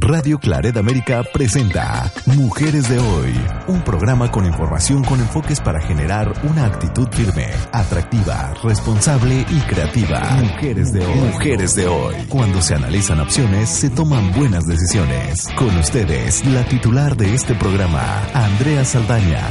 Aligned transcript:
Radio 0.00 0.38
Claret 0.40 0.76
América 0.76 1.22
presenta 1.32 2.10
Mujeres 2.26 2.90
de 2.90 2.98
Hoy, 2.98 3.30
un 3.68 3.84
programa 3.84 4.26
con 4.28 4.44
información 4.44 5.04
con 5.04 5.20
enfoques 5.20 5.60
para 5.60 5.80
generar 5.80 6.34
una 6.42 6.66
actitud 6.66 7.06
firme, 7.14 7.46
atractiva, 7.70 8.58
responsable 8.66 9.46
y 9.46 9.62
creativa. 9.70 10.18
Mujeres 10.42 10.90
de 10.90 10.98
Hoy. 10.98 11.30
Mujeres 11.30 11.76
de 11.78 11.86
Hoy. 11.86 12.14
Cuando 12.26 12.58
se 12.58 12.74
analizan 12.74 13.20
opciones, 13.20 13.70
se 13.70 13.86
toman 13.88 14.34
buenas 14.34 14.66
decisiones. 14.66 15.46
Con 15.54 15.70
ustedes, 15.78 16.42
la 16.50 16.66
titular 16.66 17.14
de 17.14 17.30
este 17.30 17.54
programa, 17.54 18.02
Andrea 18.34 18.82
Saldaña. 18.82 19.46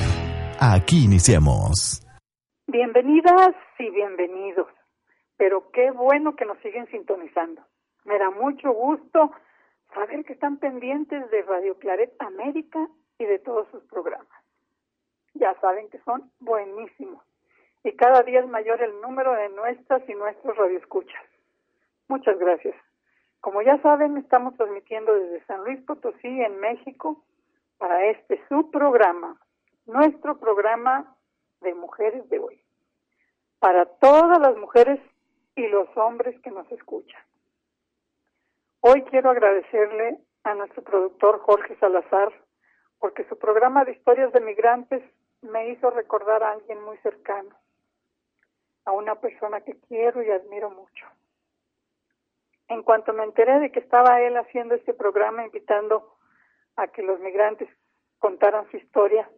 Aquí 0.59 1.07
iniciamos. 1.07 2.03
Bienvenidas 2.67 3.55
y 3.79 3.89
bienvenidos. 3.95 4.67
Pero 5.39 5.71
qué 5.71 5.91
bueno 5.91 6.35
que 6.35 6.43
nos 6.43 6.59
siguen 6.59 6.85
sintonizando. 6.91 7.63
Me 8.03 8.19
da 8.19 8.29
mucho 8.29 8.75
gusto 8.75 9.31
saber 9.93 10.25
que 10.25 10.33
están 10.33 10.57
pendientes 10.57 11.29
de 11.31 11.41
Radio 11.43 11.77
Claret 11.77 12.13
América 12.19 12.87
y 13.17 13.25
de 13.25 13.39
todos 13.39 13.67
sus 13.69 13.83
programas. 13.85 14.27
Ya 15.33 15.53
saben 15.61 15.89
que 15.89 15.99
son 15.99 16.31
buenísimos 16.39 17.23
y 17.83 17.91
cada 17.93 18.21
día 18.23 18.39
es 18.39 18.47
mayor 18.47 18.81
el 18.81 19.01
número 19.01 19.33
de 19.33 19.49
nuestras 19.49 20.07
y 20.07 20.13
nuestros 20.13 20.55
radioescuchas. 20.55 21.23
Muchas 22.07 22.37
gracias. 22.39 22.75
Como 23.41 23.61
ya 23.61 23.77
saben, 23.81 24.17
estamos 24.17 24.55
transmitiendo 24.55 25.13
desde 25.13 25.45
San 25.45 25.63
Luis 25.65 25.81
Potosí, 25.81 26.41
en 26.41 26.59
México, 26.61 27.23
para 27.77 28.05
este 28.05 28.41
su 28.47 28.71
programa, 28.71 29.37
nuestro 29.85 30.37
programa 30.39 31.17
de 31.59 31.73
mujeres 31.73 32.29
de 32.29 32.39
hoy, 32.39 32.61
para 33.59 33.85
todas 33.85 34.39
las 34.39 34.55
mujeres 34.55 34.99
y 35.55 35.67
los 35.67 35.89
hombres 35.97 36.39
que 36.41 36.51
nos 36.51 36.71
escuchan. 36.71 37.21
Hoy 38.85 39.01
quiero 39.03 39.29
agradecerle 39.29 40.19
a 40.43 40.55
nuestro 40.55 40.83
productor 40.83 41.39
Jorge 41.39 41.73
Salazar 41.77 42.33
porque 42.99 43.23
su 43.29 43.39
programa 43.39 43.85
de 43.85 43.93
historias 43.93 44.33
de 44.33 44.41
migrantes 44.41 45.01
me 45.41 45.69
hizo 45.69 45.89
recordar 45.89 46.43
a 46.43 46.51
alguien 46.51 46.83
muy 46.83 46.97
cercano, 46.97 47.55
a 48.83 48.91
una 48.91 49.15
persona 49.21 49.61
que 49.61 49.79
quiero 49.87 50.21
y 50.21 50.29
admiro 50.29 50.69
mucho. 50.69 51.05
En 52.67 52.83
cuanto 52.83 53.13
me 53.13 53.23
enteré 53.23 53.57
de 53.61 53.71
que 53.71 53.79
estaba 53.79 54.19
él 54.19 54.35
haciendo 54.35 54.75
este 54.75 54.93
programa 54.93 55.45
invitando 55.45 56.17
a 56.75 56.87
que 56.87 57.03
los 57.03 57.21
migrantes 57.21 57.69
contaran 58.19 58.69
su 58.69 58.75
historia, 58.75 59.29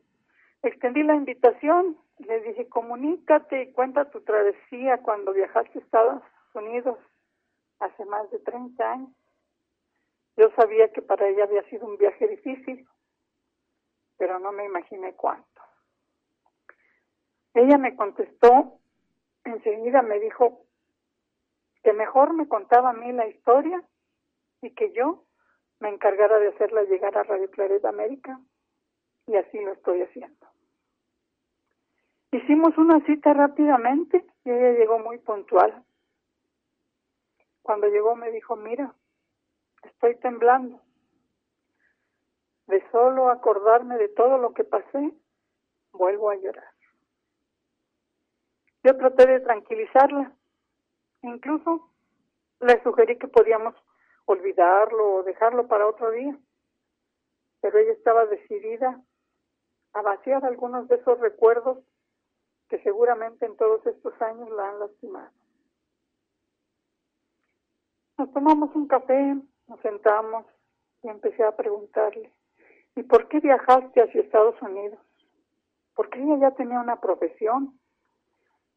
extendí 0.64 1.04
la 1.04 1.14
invitación, 1.14 2.00
le 2.18 2.42
dije, 2.42 2.68
comunícate 2.68 3.62
y 3.62 3.72
cuenta 3.74 4.10
tu 4.10 4.22
travesía 4.22 5.04
cuando 5.04 5.34
viajaste 5.34 5.78
a 5.78 5.82
Estados 5.84 6.24
Unidos 6.56 6.98
hace 7.80 8.06
más 8.06 8.28
de 8.32 8.40
30 8.40 8.92
años. 8.92 9.10
Yo 10.38 10.50
sabía 10.56 10.92
que 10.92 11.02
para 11.02 11.28
ella 11.28 11.44
había 11.46 11.64
sido 11.70 11.88
un 11.88 11.98
viaje 11.98 12.28
difícil, 12.28 12.88
pero 14.18 14.40
no 14.40 14.52
me 14.52 14.66
imaginé 14.66 15.14
cuánto. 15.14 15.62
Ella 17.54 17.78
me 17.78 17.96
contestó, 17.96 18.80
enseguida 19.46 20.02
me 20.02 20.20
dijo 20.20 20.66
que 21.84 21.94
mejor 21.94 22.34
me 22.34 22.48
contaba 22.48 22.90
a 22.90 22.94
mí 22.94 23.12
la 23.14 23.28
historia 23.28 23.82
y 24.62 24.72
que 24.72 24.92
yo 24.92 25.24
me 25.80 25.90
encargara 25.90 26.40
de 26.40 26.50
hacerla 26.50 26.84
llegar 26.84 27.18
a 27.18 27.24
Radio 27.24 27.50
Claret 27.52 27.86
América 27.86 28.40
y 29.28 29.36
así 29.36 29.60
lo 29.60 29.72
estoy 29.72 30.02
haciendo. 30.02 30.46
Hicimos 32.32 32.78
una 32.78 33.00
cita 33.06 33.34
rápidamente 33.34 34.26
y 34.44 34.50
ella 34.50 34.78
llegó 34.78 35.00
muy 35.00 35.18
puntual. 35.20 35.86
Cuando 37.62 37.88
llegó 37.88 38.16
me 38.16 38.32
dijo, 38.32 38.56
mira, 38.56 38.94
estoy 39.86 40.16
temblando. 40.18 40.82
De 42.68 42.84
solo 42.92 43.30
acordarme 43.30 43.98
de 43.98 44.10
todo 44.10 44.38
lo 44.38 44.54
que 44.54 44.64
pasé, 44.64 45.14
vuelvo 45.92 46.30
a 46.30 46.36
llorar. 46.36 46.74
Yo 48.84 48.96
traté 48.98 49.28
de 49.28 49.40
tranquilizarla. 49.40 50.32
Incluso 51.22 51.90
le 52.60 52.82
sugerí 52.84 53.18
que 53.18 53.28
podíamos 53.28 53.76
olvidarlo 54.26 55.16
o 55.16 55.24
dejarlo 55.24 55.68
para 55.68 55.88
otro 55.88 56.12
día. 56.12 56.38
Pero 57.62 57.80
ella 57.80 57.94
estaba 57.94 58.26
decidida 58.26 59.02
a 59.94 60.02
vaciar 60.02 60.46
algunos 60.46 60.88
de 60.88 60.96
esos 60.96 61.20
recuerdos 61.20 61.80
que 62.70 62.82
seguramente 62.84 63.46
en 63.46 63.56
todos 63.58 63.86
estos 63.88 64.20
años 64.22 64.50
la 64.52 64.70
han 64.70 64.80
lastimado. 64.80 65.32
Nos 68.18 68.32
tomamos 68.34 68.74
un 68.76 68.88
café, 68.88 69.36
nos 69.68 69.80
sentamos 69.82 70.46
y 71.04 71.10
empecé 71.10 71.44
a 71.44 71.56
preguntarle, 71.56 72.32
¿y 72.96 73.04
por 73.04 73.28
qué 73.28 73.40
viajaste 73.40 74.02
hacia 74.02 74.22
Estados 74.22 74.60
Unidos? 74.62 75.00
Porque 75.96 76.22
ella 76.22 76.38
ya 76.40 76.52
tenía 76.52 76.80
una 76.80 77.00
profesión, 77.00 77.80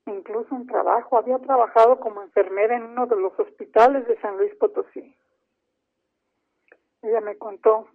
incluso 0.07 0.55
un 0.55 0.67
trabajo. 0.67 1.19
Había 1.19 1.39
trabajado 1.39 2.01
como 2.01 2.23
enfermera 2.23 2.77
en 2.77 2.85
uno 2.85 3.07
de 3.07 3.17
los 3.17 3.39
hospitales 3.39 4.07
de 4.07 4.21
San 4.21 4.37
Luis 4.37 4.55
Potosí. 4.57 5.17
Ella 7.03 7.21
me 7.21 7.37
contó 7.39 7.89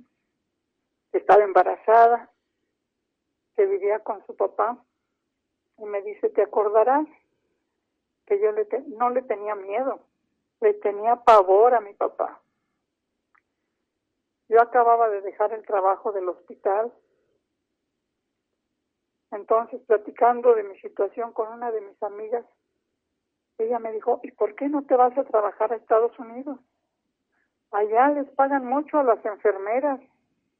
que 1.11 1.19
estaba 1.19 1.43
embarazada, 1.43 2.29
que 3.55 3.65
vivía 3.65 3.99
con 3.99 4.25
su 4.25 4.35
papá, 4.35 4.77
y 5.77 5.85
me 5.85 6.01
dice, 6.01 6.29
¿te 6.29 6.41
acordarás? 6.41 7.07
Que 8.25 8.39
yo 8.39 8.51
le 8.51 8.67
no 8.97 9.09
le 9.09 9.21
tenía 9.23 9.55
miedo, 9.55 9.99
le 10.61 10.73
tenía 10.75 11.17
pavor 11.17 11.75
a 11.75 11.81
mi 11.81 11.93
papá. 11.93 12.42
Yo 14.53 14.61
acababa 14.61 15.09
de 15.09 15.21
dejar 15.21 15.51
el 15.51 15.65
trabajo 15.65 16.11
del 16.11 16.29
hospital. 16.29 16.93
Entonces, 19.31 19.81
platicando 19.87 20.53
de 20.53 20.61
mi 20.61 20.79
situación 20.79 21.33
con 21.33 21.51
una 21.51 21.71
de 21.71 21.81
mis 21.81 22.03
amigas, 22.03 22.45
ella 23.57 23.79
me 23.79 23.91
dijo, 23.91 24.19
¿y 24.21 24.29
por 24.29 24.53
qué 24.53 24.69
no 24.69 24.83
te 24.83 24.95
vas 24.95 25.17
a 25.17 25.23
trabajar 25.23 25.73
a 25.73 25.77
Estados 25.77 26.19
Unidos? 26.19 26.59
Allá 27.71 28.09
les 28.09 28.29
pagan 28.35 28.67
mucho 28.67 28.99
a 28.99 29.03
las 29.03 29.25
enfermeras, 29.25 29.99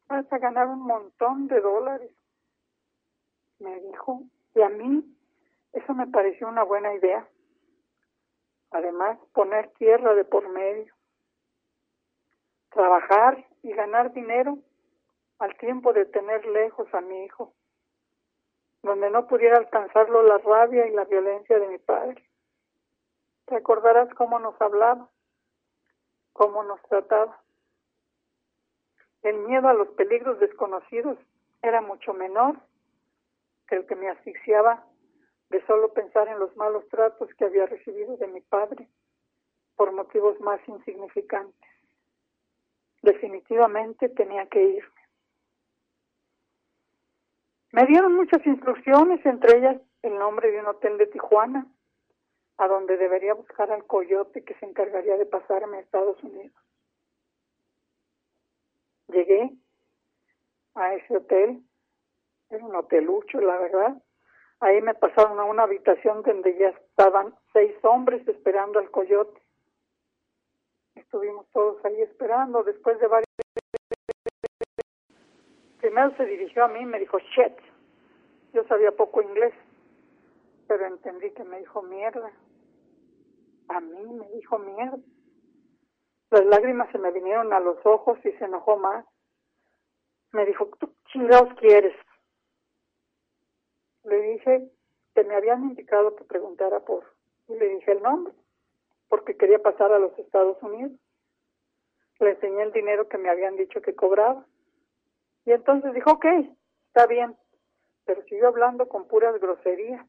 vas 0.08 0.26
a 0.34 0.40
ganar 0.40 0.70
un 0.70 0.82
montón 0.82 1.48
de 1.48 1.62
dólares. 1.62 2.12
Me 3.60 3.80
dijo, 3.80 4.24
y 4.56 4.62
a 4.64 4.70
mí 4.70 5.06
eso 5.72 5.94
me 5.94 6.08
pareció 6.08 6.48
una 6.48 6.64
buena 6.64 6.96
idea. 6.96 7.28
Además, 8.72 9.20
poner 9.34 9.70
tierra 9.74 10.16
de 10.16 10.26
por 10.26 10.50
medio 10.50 10.96
trabajar 12.72 13.53
y 13.64 13.72
ganar 13.72 14.14
dinero 14.14 14.60
al 15.40 15.58
tiempo 15.58 15.94
de 15.94 16.06
tener 16.06 16.46
lejos 16.46 16.94
a 16.94 17.02
mi 17.02 17.24
hijo, 17.24 17.54
donde 18.84 19.10
no 19.10 19.28
pudiera 19.28 19.58
alcanzarlo 19.58 20.22
la 20.24 20.38
rabia 20.38 20.86
y 20.86 20.92
la 20.92 21.06
violencia 21.06 21.58
de 21.58 21.68
mi 21.68 21.78
padre. 21.80 22.24
Recordarás 23.48 24.14
cómo 24.16 24.38
nos 24.40 24.62
hablaba, 24.62 25.10
cómo 26.34 26.64
nos 26.64 26.82
trataba. 26.84 27.42
El 29.22 29.38
miedo 29.40 29.70
a 29.70 29.74
los 29.74 29.88
peligros 29.90 30.40
desconocidos 30.40 31.18
era 31.62 31.82
mucho 31.82 32.14
menor 32.14 32.58
que 33.68 33.76
el 33.76 33.86
que 33.86 33.96
me 33.96 34.10
asfixiaba 34.10 34.86
de 35.50 35.66
solo 35.66 35.94
pensar 35.94 36.28
en 36.28 36.40
los 36.40 36.56
malos 36.58 36.88
tratos 36.90 37.34
que 37.36 37.46
había 37.46 37.66
recibido 37.66 38.18
de 38.18 38.28
mi 38.28 38.42
padre 38.42 38.90
por 39.78 39.94
motivos 39.94 40.40
más 40.42 40.60
insignificantes 40.68 41.74
definitivamente 43.04 44.10
tenía 44.10 44.48
que 44.48 44.64
irme. 44.64 45.02
Me 47.72 47.86
dieron 47.86 48.16
muchas 48.16 48.46
instrucciones, 48.46 49.24
entre 49.26 49.58
ellas 49.58 49.82
el 50.02 50.18
nombre 50.18 50.52
de 50.52 50.60
un 50.60 50.68
hotel 50.68 50.98
de 50.98 51.08
Tijuana, 51.08 51.68
a 52.58 52.68
donde 52.68 52.98
debería 52.98 53.34
buscar 53.34 53.72
al 53.72 53.86
coyote 53.86 54.44
que 54.44 54.54
se 54.56 54.66
encargaría 54.66 55.18
de 55.18 55.26
pasarme 55.26 55.78
a 55.78 55.80
Estados 55.82 56.22
Unidos. 56.24 56.56
Llegué 59.08 59.52
a 60.76 60.94
ese 60.96 61.18
hotel, 61.18 61.62
era 62.50 62.66
un 62.66 62.76
hotelucho, 62.76 63.40
la 63.42 63.58
verdad. 63.58 64.02
Ahí 64.60 64.82
me 64.82 64.94
pasaron 64.94 65.40
a 65.40 65.44
una 65.44 65.64
habitación 65.64 66.22
donde 66.22 66.58
ya 66.58 66.70
estaban 66.70 67.36
seis 67.52 67.76
hombres 67.84 68.26
esperando 68.28 68.80
al 68.80 68.90
coyote 68.92 69.43
estuvimos 71.14 71.46
todos 71.52 71.78
ahí 71.86 72.02
esperando 72.02 72.64
después 72.64 73.00
de 73.00 73.06
varios 73.06 73.28
Primero 75.80 76.16
se 76.18 76.26
dirigió 76.26 76.66
a 76.66 76.70
mí 76.70 76.80
y 76.80 76.86
me 76.86 76.98
dijo, 76.98 77.20
shit. 77.20 77.54
Yo 78.52 78.64
sabía 78.64 78.92
poco 78.94 79.22
inglés, 79.22 79.54
pero 80.68 80.88
entendí 80.88 81.30
que 81.32 81.44
me 81.44 81.60
dijo 81.60 81.84
mierda. 81.84 82.32
A 83.68 83.80
mí 83.80 84.04
me 84.12 84.28
dijo 84.30 84.58
mierda. 84.58 84.98
Las 86.32 86.46
lágrimas 86.48 86.90
se 86.92 86.98
me 86.98 87.12
vinieron 87.12 87.54
a 87.54 87.60
los 87.60 87.78
ojos 87.86 88.18
y 88.26 88.32
se 88.32 88.46
enojó 88.46 88.78
más. 88.78 89.06
Me 90.32 90.46
dijo, 90.48 90.68
¿tú 90.80 90.96
chingados 91.12 91.54
quieres? 91.60 91.96
Le 94.06 94.20
dije 94.20 94.72
que 95.14 95.24
me 95.26 95.36
habían 95.36 95.64
indicado 95.64 96.16
que 96.16 96.24
preguntara 96.24 96.80
por... 96.80 97.04
Y 97.50 97.56
le 97.56 97.70
dije 97.70 97.92
el 97.92 98.02
nombre, 98.02 98.34
porque 99.10 99.38
quería 99.38 99.62
pasar 99.62 99.92
a 99.92 100.00
los 100.00 100.18
Estados 100.18 100.58
Unidos. 100.64 100.94
Le 102.24 102.32
enseñé 102.32 102.64
el 102.64 102.72
dinero 102.72 103.10
que 103.10 103.18
me 103.18 103.30
habían 103.30 103.58
dicho 103.58 103.82
que 103.82 103.96
cobraba. 103.96 104.46
Y 105.44 105.52
entonces 105.52 105.94
dijo, 105.94 106.12
ok, 106.12 106.26
está 106.88 107.06
bien, 107.06 107.36
pero 108.06 108.24
siguió 108.24 108.48
hablando 108.48 108.88
con 108.88 109.10
puras 109.10 109.38
groserías. 109.42 110.06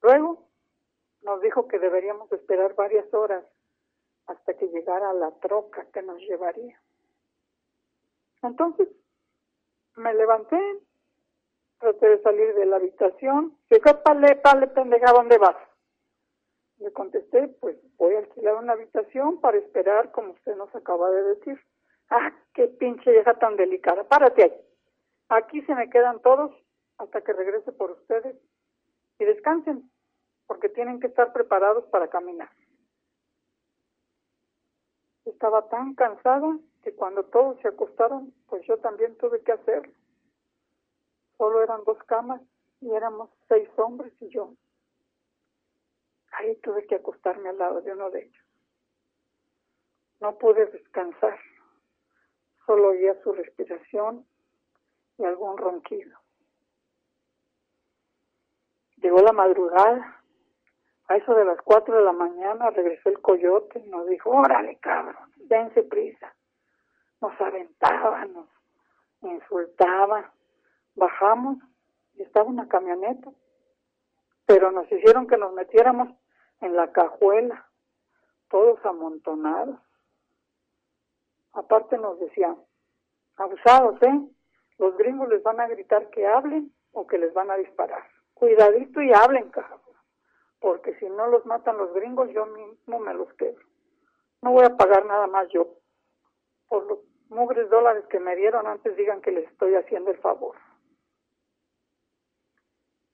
Luego 0.00 0.46
nos 1.22 1.40
dijo 1.42 1.66
que 1.66 1.80
deberíamos 1.80 2.30
esperar 2.30 2.76
varias 2.76 3.12
horas 3.12 3.44
hasta 4.26 4.54
que 4.54 4.68
llegara 4.68 5.12
la 5.12 5.32
troca 5.40 5.86
que 5.92 6.02
nos 6.02 6.18
llevaría. 6.20 6.80
Entonces 8.42 8.88
me 9.96 10.14
levanté, 10.14 10.60
traté 11.80 12.10
de 12.10 12.22
salir 12.22 12.54
de 12.54 12.66
la 12.66 12.76
habitación. 12.76 13.58
Dijo, 13.68 14.02
pale, 14.04 14.36
pale, 14.36 14.68
pendeja, 14.68 15.10
¿dónde 15.12 15.36
vas? 15.38 15.56
Le 16.78 16.92
contesté, 16.92 17.48
pues 17.60 17.76
voy 17.96 18.14
a 18.14 18.18
alquilar 18.18 18.56
una 18.56 18.74
habitación 18.74 19.40
para 19.40 19.58
esperar 19.58 20.12
como 20.12 20.32
usted 20.32 20.54
nos 20.56 20.72
acaba 20.74 21.10
de 21.10 21.22
decir. 21.34 21.60
Ah, 22.10 22.32
qué 22.54 22.68
pinche 22.68 23.10
vieja 23.10 23.34
tan 23.34 23.56
delicada. 23.56 24.04
Párate 24.04 24.44
ahí. 24.44 24.52
Aquí 25.28 25.60
se 25.62 25.74
me 25.74 25.90
quedan 25.90 26.20
todos 26.22 26.52
hasta 26.98 27.20
que 27.22 27.32
regrese 27.32 27.72
por 27.72 27.90
ustedes 27.90 28.36
y 29.18 29.24
descansen, 29.24 29.90
porque 30.46 30.68
tienen 30.68 31.00
que 31.00 31.08
estar 31.08 31.32
preparados 31.32 31.84
para 31.86 32.08
caminar. 32.08 32.50
Estaba 35.24 35.68
tan 35.68 35.94
cansada 35.94 36.58
que 36.82 36.94
cuando 36.94 37.24
todos 37.24 37.60
se 37.60 37.68
acostaron, 37.68 38.32
pues 38.48 38.66
yo 38.66 38.78
también 38.78 39.16
tuve 39.18 39.42
que 39.42 39.52
hacerlo. 39.52 39.92
Solo 41.36 41.62
eran 41.62 41.84
dos 41.84 41.98
camas 42.04 42.40
y 42.80 42.90
éramos 42.90 43.28
seis 43.48 43.68
hombres 43.76 44.12
y 44.20 44.28
yo. 44.30 44.54
Ahí 46.38 46.54
tuve 46.56 46.86
que 46.86 46.94
acostarme 46.94 47.48
al 47.48 47.58
lado 47.58 47.80
de 47.80 47.92
uno 47.92 48.10
de 48.10 48.22
ellos. 48.22 48.44
No 50.20 50.38
pude 50.38 50.66
descansar. 50.66 51.38
Solo 52.64 52.90
oía 52.90 53.20
su 53.22 53.32
respiración 53.32 54.24
y 55.16 55.24
algún 55.24 55.58
ronquido. 55.58 56.16
Llegó 58.98 59.20
la 59.20 59.32
madrugada. 59.32 60.22
A 61.08 61.16
eso 61.16 61.34
de 61.34 61.44
las 61.44 61.60
cuatro 61.62 61.96
de 61.96 62.04
la 62.04 62.12
mañana 62.12 62.70
regresó 62.70 63.08
el 63.08 63.20
coyote 63.20 63.80
y 63.80 63.88
nos 63.88 64.06
dijo, 64.06 64.30
órale 64.30 64.76
cabrón, 64.76 65.32
dense 65.36 65.82
prisa. 65.82 66.36
Nos 67.20 67.40
aventaba, 67.40 68.26
nos 68.26 68.48
insultaba. 69.22 70.32
Bajamos 70.94 71.58
y 72.14 72.22
estaba 72.22 72.48
una 72.48 72.68
camioneta. 72.68 73.32
Pero 74.46 74.70
nos 74.70 74.90
hicieron 74.92 75.26
que 75.26 75.36
nos 75.36 75.52
metiéramos 75.52 76.10
en 76.60 76.76
la 76.76 76.92
cajuela, 76.92 77.68
todos 78.48 78.84
amontonados. 78.84 79.78
Aparte 81.52 81.98
nos 81.98 82.18
decían, 82.20 82.56
abusados, 83.36 84.00
¿eh? 84.02 84.28
Los 84.78 84.96
gringos 84.96 85.28
les 85.28 85.42
van 85.42 85.60
a 85.60 85.68
gritar 85.68 86.08
que 86.10 86.26
hablen 86.26 86.72
o 86.92 87.06
que 87.06 87.18
les 87.18 87.32
van 87.34 87.50
a 87.50 87.56
disparar. 87.56 88.04
Cuidadito 88.34 89.02
y 89.02 89.12
hablen, 89.12 89.50
cabrón. 89.50 89.80
Porque 90.60 90.94
si 90.98 91.08
no 91.08 91.26
los 91.28 91.44
matan 91.46 91.78
los 91.78 91.92
gringos, 91.94 92.30
yo 92.30 92.46
mismo 92.46 92.98
me 93.00 93.14
los 93.14 93.32
quedo. 93.34 93.58
No 94.42 94.52
voy 94.52 94.64
a 94.64 94.76
pagar 94.76 95.04
nada 95.06 95.26
más 95.26 95.48
yo. 95.48 95.66
Por 96.68 96.86
los 96.86 96.98
mugres 97.28 97.68
dólares 97.70 98.04
que 98.08 98.20
me 98.20 98.36
dieron, 98.36 98.66
antes 98.66 98.96
digan 98.96 99.20
que 99.20 99.32
les 99.32 99.50
estoy 99.50 99.74
haciendo 99.74 100.10
el 100.10 100.18
favor. 100.18 100.56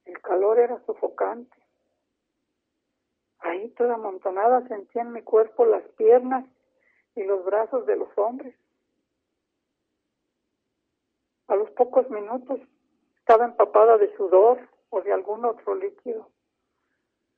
El 0.04 0.20
calor 0.20 0.58
era 0.58 0.78
sofocante. 0.84 1.63
Ahí 3.44 3.68
toda 3.76 3.96
amontonada 3.96 4.66
sentía 4.68 5.02
en 5.02 5.12
mi 5.12 5.20
cuerpo 5.20 5.66
las 5.66 5.82
piernas 5.98 6.46
y 7.14 7.24
los 7.24 7.44
brazos 7.44 7.84
de 7.84 7.94
los 7.94 8.08
hombres. 8.16 8.56
A 11.48 11.54
los 11.54 11.70
pocos 11.72 12.08
minutos 12.08 12.58
estaba 13.18 13.44
empapada 13.44 13.98
de 13.98 14.16
sudor 14.16 14.66
o 14.88 15.02
de 15.02 15.12
algún 15.12 15.44
otro 15.44 15.74
líquido. 15.74 16.30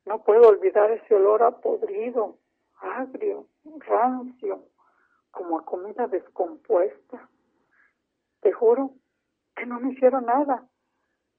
No 0.05 0.23
puedo 0.23 0.49
olvidar 0.49 0.93
ese 0.93 1.13
olor 1.13 1.43
a 1.43 1.51
podrido, 1.51 2.39
agrio, 2.77 3.49
rancio, 3.65 4.63
como 5.33 5.59
a 5.59 5.65
comida 5.65 6.07
descompuesta. 6.07 7.29
Te 8.43 8.53
juro 8.53 8.93
que 9.57 9.67
no 9.67 9.81
me 9.81 9.93
hicieron 9.93 10.27
nada, 10.27 10.69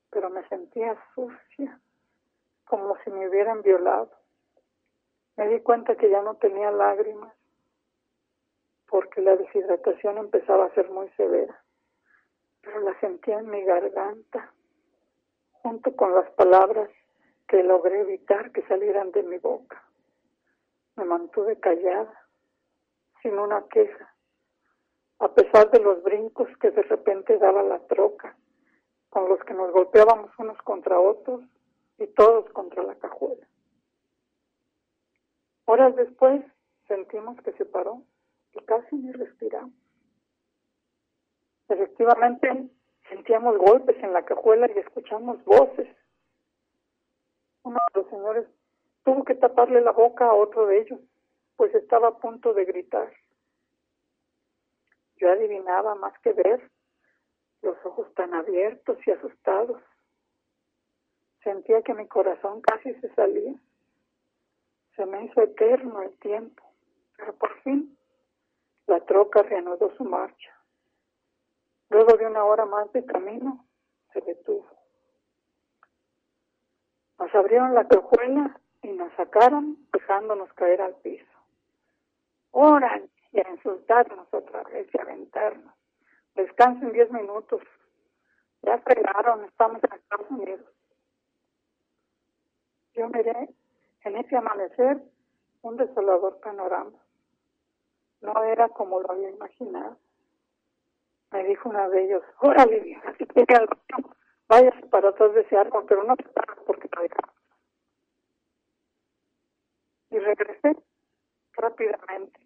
pero 0.10 0.30
me 0.30 0.46
sentía 0.50 0.98
sucia, 1.16 1.80
como 2.66 2.98
si 3.06 3.12
me 3.12 3.30
hubieran 3.30 3.62
violado. 3.62 4.12
Me 5.38 5.48
di 5.48 5.62
cuenta 5.62 5.96
que 5.96 6.10
ya 6.10 6.24
no 6.24 6.36
tenía 6.36 6.72
lágrimas, 6.72 7.32
porque 8.90 9.22
la 9.22 9.36
deshidratación 9.36 10.18
empezaba 10.18 10.66
a 10.66 10.74
ser 10.74 10.90
muy 10.90 11.10
severa, 11.12 11.64
pero 12.62 12.80
la 12.80 13.00
sentía 13.00 13.38
en 13.38 13.50
mi 13.50 13.64
garganta, 13.64 14.52
junto 15.62 15.96
con 15.96 16.16
las 16.16 16.28
palabras 16.32 16.90
que 17.48 17.62
logré 17.62 18.02
evitar 18.02 18.52
que 18.52 18.64
salieran 18.64 19.12
de 19.12 19.22
mi 19.22 19.38
boca. 19.38 19.84
Me 20.96 21.06
mantuve 21.06 21.60
callada, 21.60 22.28
sin 23.22 23.38
una 23.38 23.68
queja, 23.68 24.16
a 25.20 25.34
pesar 25.36 25.70
de 25.70 25.80
los 25.80 26.02
brincos 26.02 26.50
que 26.60 26.72
de 26.72 26.82
repente 26.82 27.38
daba 27.38 27.62
la 27.62 27.80
troca, 27.86 28.36
con 29.10 29.30
los 29.30 29.40
que 29.44 29.54
nos 29.54 29.72
golpeábamos 29.72 30.32
unos 30.40 30.58
contra 30.64 31.00
otros 31.00 31.42
y 32.00 32.08
todos 32.08 32.50
contra 32.54 32.82
la 32.82 32.96
cajuela. 32.96 33.48
Horas 35.78 35.96
después 35.96 36.44
sentimos 36.88 37.40
que 37.44 37.52
se 37.54 37.64
paró 37.64 38.02
y 38.52 38.66
casi 38.66 38.96
ni 38.96 39.12
respiramos. 39.12 39.76
Efectivamente, 41.70 42.72
sentíamos 43.08 43.60
golpes 43.60 43.96
en 44.02 44.12
la 44.12 44.26
cajuela 44.26 44.68
y 44.72 44.80
escuchamos 44.80 45.44
voces. 45.46 45.88
Uno 47.62 47.78
de 47.94 48.02
los 48.02 48.10
señores 48.10 48.48
tuvo 49.04 49.24
que 49.24 49.36
taparle 49.36 49.82
la 49.82 49.92
boca 49.92 50.26
a 50.26 50.34
otro 50.34 50.66
de 50.66 50.80
ellos, 50.80 51.00
pues 51.58 51.76
estaba 51.76 52.08
a 52.08 52.18
punto 52.18 52.56
de 52.56 52.66
gritar. 52.66 53.14
Yo 55.18 55.30
adivinaba 55.30 55.94
más 55.94 56.18
que 56.22 56.34
ver 56.34 56.72
los 57.62 57.78
ojos 57.86 58.12
tan 58.16 58.34
abiertos 58.34 58.98
y 59.06 59.12
asustados. 59.12 59.80
Sentía 61.44 61.84
que 61.84 61.94
mi 61.94 62.08
corazón 62.08 62.62
casi 62.62 62.96
se 62.96 63.14
salía. 63.14 63.54
Se 64.98 65.06
me 65.06 65.26
hizo 65.26 65.42
eterno 65.42 66.02
el 66.02 66.18
tiempo, 66.18 66.64
pero 67.18 67.34
por 67.36 67.62
fin 67.62 67.96
la 68.88 69.00
troca 69.02 69.44
reanudó 69.44 69.96
su 69.96 70.04
marcha. 70.04 70.58
Luego 71.90 72.18
de 72.18 72.26
una 72.26 72.44
hora 72.44 72.66
más 72.66 72.92
de 72.94 73.06
camino, 73.06 73.64
se 74.12 74.22
detuvo. 74.22 74.68
Nos 77.20 77.34
abrieron 77.36 77.76
la 77.76 77.88
cajuela 77.88 78.60
y 78.82 78.88
nos 78.94 79.14
sacaron 79.14 79.78
dejándonos 79.94 80.52
caer 80.54 80.82
al 80.82 80.96
piso. 80.96 81.26
Oran 82.50 83.08
y 83.32 83.40
a 83.40 83.50
insultarnos 83.52 84.28
otra 84.32 84.64
vez 84.64 84.88
y 84.92 84.98
a 84.98 85.04
aventarnos. 85.04 85.76
Descansen 86.34 86.92
diez 86.92 87.12
minutos. 87.12 87.62
Ya 88.64 88.80
fregaron, 88.80 89.46
estamos 89.46 89.80
en 89.84 89.94
Estados 89.94 90.32
Unidos. 90.32 90.66
Yo 92.94 93.08
miré 93.10 93.50
en 94.08 94.18
ese 94.18 94.38
amanecer, 94.38 95.02
un 95.62 95.78
desolador 95.78 96.40
panorama. 96.40 96.98
No 98.22 98.44
era 98.44 98.70
como 98.70 99.02
lo 99.02 99.12
había 99.12 99.30
imaginado. 99.30 99.98
Me 101.32 101.44
dijo 101.44 101.70
una 101.70 101.90
de 101.90 102.06
ellos, 102.06 102.24
órale 102.40 102.80
vieja, 102.80 103.14
si 103.18 103.26
quiere 103.28 103.68
váyase 104.48 104.86
para 104.88 105.10
atrás 105.10 105.34
de 105.34 105.42
ese 105.42 105.58
árbol, 105.58 105.86
pero 105.88 106.04
no 106.04 106.16
te 106.16 106.24
pagas 106.30 106.58
porque 106.66 106.88
te 106.88 107.02
dejamos. 107.02 107.36
Y 110.10 110.20
regresé 110.20 110.78
rápidamente, 111.52 112.40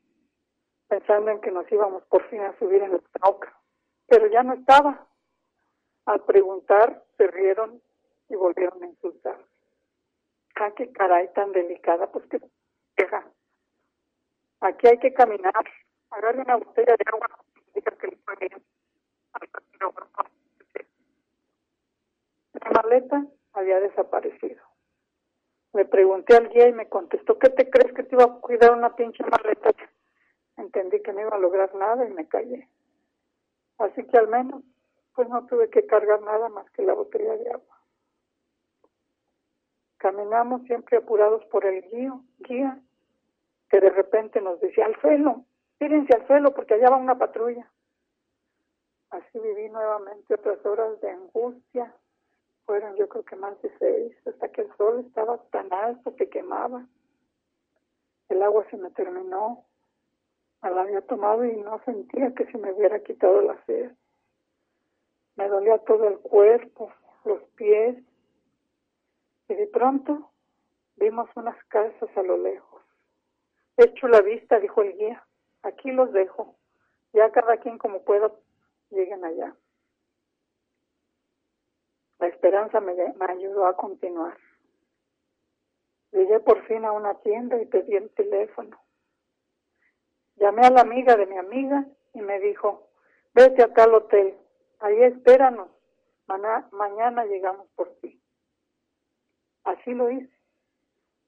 pensando 0.88 1.30
en 1.30 1.42
que 1.42 1.52
nos 1.52 1.72
íbamos 1.72 2.04
por 2.06 2.28
fin 2.30 2.42
a 2.42 2.58
subir 2.58 2.82
en 2.82 2.94
la 2.94 3.00
troca. 3.14 3.56
Pero 4.08 4.28
ya 4.28 4.42
no 4.42 4.54
estaba. 4.54 5.08
Al 6.06 6.22
preguntar, 6.26 7.06
se 7.18 7.28
rieron 7.28 7.80
y 8.30 8.36
volvieron 8.36 8.82
a 8.82 8.88
insultar 8.88 9.38
Ah, 10.56 10.72
qué 10.76 10.92
caray 10.92 11.28
tan 11.34 11.52
delicada, 11.54 12.12
pues 12.12 12.24
qué 12.30 12.40
queja. 12.96 13.26
Aquí 14.60 14.88
hay 14.88 15.00
que 15.00 15.12
caminar, 15.12 15.66
agarre 16.12 16.42
una 16.42 16.56
botella 16.58 16.96
de 16.96 17.06
agua, 17.12 17.28
diga 17.74 17.92
que 17.98 18.08
le 18.08 18.18
puede 18.18 18.50
La 22.54 22.70
maleta 22.70 23.26
había 23.54 23.80
desaparecido. 23.80 24.62
Le 25.74 25.86
pregunté 25.86 26.36
al 26.36 26.50
guía 26.50 26.68
y 26.68 26.74
me 26.74 26.88
contestó, 26.90 27.40
¿qué 27.40 27.50
te 27.50 27.68
crees 27.68 27.92
que 27.96 28.04
te 28.04 28.16
iba 28.16 28.26
a 28.26 28.40
cuidar 28.40 28.74
una 28.74 28.96
pinche 28.96 29.24
maleta? 29.24 29.72
Entendí 30.58 31.02
que 31.02 31.12
no 31.12 31.22
iba 31.22 31.36
a 31.36 31.40
lograr 31.40 31.74
nada 31.74 32.06
y 32.06 32.12
me 32.12 32.28
callé. 32.28 32.70
Así 33.80 34.06
que 34.06 34.18
al 34.18 34.28
menos, 34.28 34.64
pues 35.16 35.28
no 35.28 35.48
tuve 35.48 35.72
que 35.72 35.88
cargar 35.88 36.22
nada 36.22 36.50
más 36.50 36.70
que 36.72 36.84
la 36.84 36.94
botella 36.94 37.36
de 37.36 37.50
agua. 37.50 37.71
Caminamos 40.02 40.64
siempre 40.64 40.98
apurados 40.98 41.46
por 41.46 41.64
el 41.64 41.80
guía, 41.84 42.12
guía 42.40 42.82
que 43.70 43.80
de 43.80 43.92
repente 43.92 44.42
nos 44.42 44.60
decía, 44.60 44.88
al 44.88 45.00
suelo, 45.00 45.46
tírense 45.78 46.12
al 46.16 46.26
suelo 46.26 46.56
porque 46.56 46.74
allá 46.74 46.90
va 46.90 46.98
una 46.98 47.20
patrulla. 47.20 47.70
Así 49.12 49.38
viví 49.38 49.70
nuevamente 49.70 50.34
otras 50.34 50.66
horas 50.66 51.00
de 51.02 51.12
angustia. 51.12 51.94
Fueron 52.66 52.96
yo 52.96 53.08
creo 53.10 53.24
que 53.24 53.36
más 53.36 53.62
de 53.62 53.72
seis, 53.78 54.16
hasta 54.26 54.50
que 54.50 54.62
el 54.62 54.76
sol 54.76 55.06
estaba 55.06 55.38
tan 55.52 55.72
alto 55.72 56.16
que 56.16 56.30
quemaba. 56.30 56.84
El 58.30 58.42
agua 58.42 58.66
se 58.72 58.78
me 58.78 58.90
terminó. 58.90 59.66
Me 60.64 60.72
la 60.72 60.82
había 60.82 61.02
tomado 61.02 61.46
y 61.46 61.58
no 61.58 61.80
sentía 61.86 62.34
que 62.34 62.52
se 62.52 62.58
me 62.58 62.74
hubiera 62.74 63.04
quitado 63.04 63.40
la 63.44 63.64
sed. 63.66 63.92
Me 65.36 65.48
dolía 65.48 65.78
todo 65.78 66.08
el 66.08 66.18
cuerpo, 66.18 66.92
los 67.24 67.44
pies. 67.56 68.04
Y 69.52 69.54
de 69.54 69.68
pronto 69.68 70.32
vimos 70.96 71.30
unas 71.36 71.62
casas 71.66 72.10
a 72.16 72.24
lo 72.24 72.38
lejos. 72.38 72.82
Hecho 73.76 74.08
la 74.08 74.22
vista, 74.22 74.62
dijo 74.62 74.82
el 74.82 74.96
guía. 74.96 75.28
Aquí 75.62 75.92
los 75.92 76.14
dejo. 76.14 76.56
Ya 77.12 77.30
cada 77.34 77.58
quien 77.58 77.78
como 77.78 78.02
pueda 78.06 78.32
lleguen 78.92 79.26
allá. 79.26 79.54
La 82.20 82.28
esperanza 82.28 82.80
me, 82.80 82.94
ayudó 83.28 83.66
a 83.66 83.76
continuar. 83.76 84.38
Llegué 86.14 86.40
por 86.40 86.66
fin 86.68 86.86
a 86.86 86.94
una 86.94 87.16
tienda 87.16 87.62
y 87.62 87.66
pedí 87.66 87.98
el 87.98 88.10
teléfono. 88.12 88.82
Llamé 90.38 90.66
a 90.66 90.70
la 90.70 90.80
amiga 90.80 91.18
de 91.18 91.26
mi 91.26 91.38
amiga 91.38 91.86
y 92.14 92.22
me 92.22 92.40
dijo, 92.40 92.88
vete 93.34 93.64
a 93.64 93.74
tal 93.74 93.96
hotel, 93.96 94.38
ahí 94.80 95.04
espéranos, 95.04 95.70
mañana 96.72 97.26
llegamos 97.26 97.68
por 97.76 97.94
ti. 97.96 98.21
Así 99.64 99.94
lo 99.94 100.10
hice. 100.10 100.32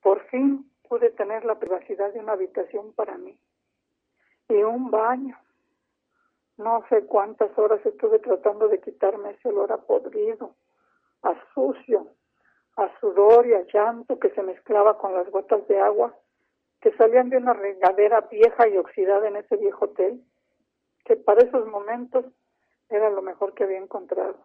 Por 0.02 0.22
fin 0.28 0.70
pude 0.88 1.10
tener 1.12 1.46
la 1.46 1.60
privacidad 1.60 2.12
de 2.14 2.20
una 2.20 2.34
habitación 2.34 2.94
para 2.94 3.18
mí 3.18 3.38
y 4.50 4.64
un 4.64 4.92
baño. 4.92 5.38
No 6.58 6.86
sé 6.90 7.06
cuántas 7.06 7.58
horas 7.58 7.84
estuve 7.86 8.20
tratando 8.20 8.68
de 8.68 8.80
quitarme 8.80 9.32
ese 9.32 9.50
olor 9.50 9.72
a 9.72 9.78
podrido, 9.78 10.56
a 11.24 11.36
sucio, 11.54 12.08
a 12.76 13.00
sudor 13.00 13.48
y 13.48 13.54
a 13.54 13.66
llanto 13.74 14.20
que 14.20 14.30
se 14.32 14.44
mezclaba 14.44 14.98
con 14.98 15.14
las 15.14 15.30
gotas 15.30 15.68
de 15.68 15.80
agua 15.80 16.16
que 16.84 16.92
salían 16.98 17.30
de 17.30 17.38
una 17.38 17.54
regadera 17.54 18.22
vieja 18.22 18.68
y 18.68 18.78
oxidada 18.78 19.30
en 19.30 19.38
ese 19.38 19.56
viejo 19.56 19.86
hotel, 19.86 20.22
que 21.06 21.16
para 21.16 21.42
esos 21.42 21.66
momentos 21.66 22.26
era 22.90 23.10
lo 23.10 23.22
mejor 23.22 23.54
que 23.54 23.64
había 23.64 23.78
encontrado. 23.78 24.36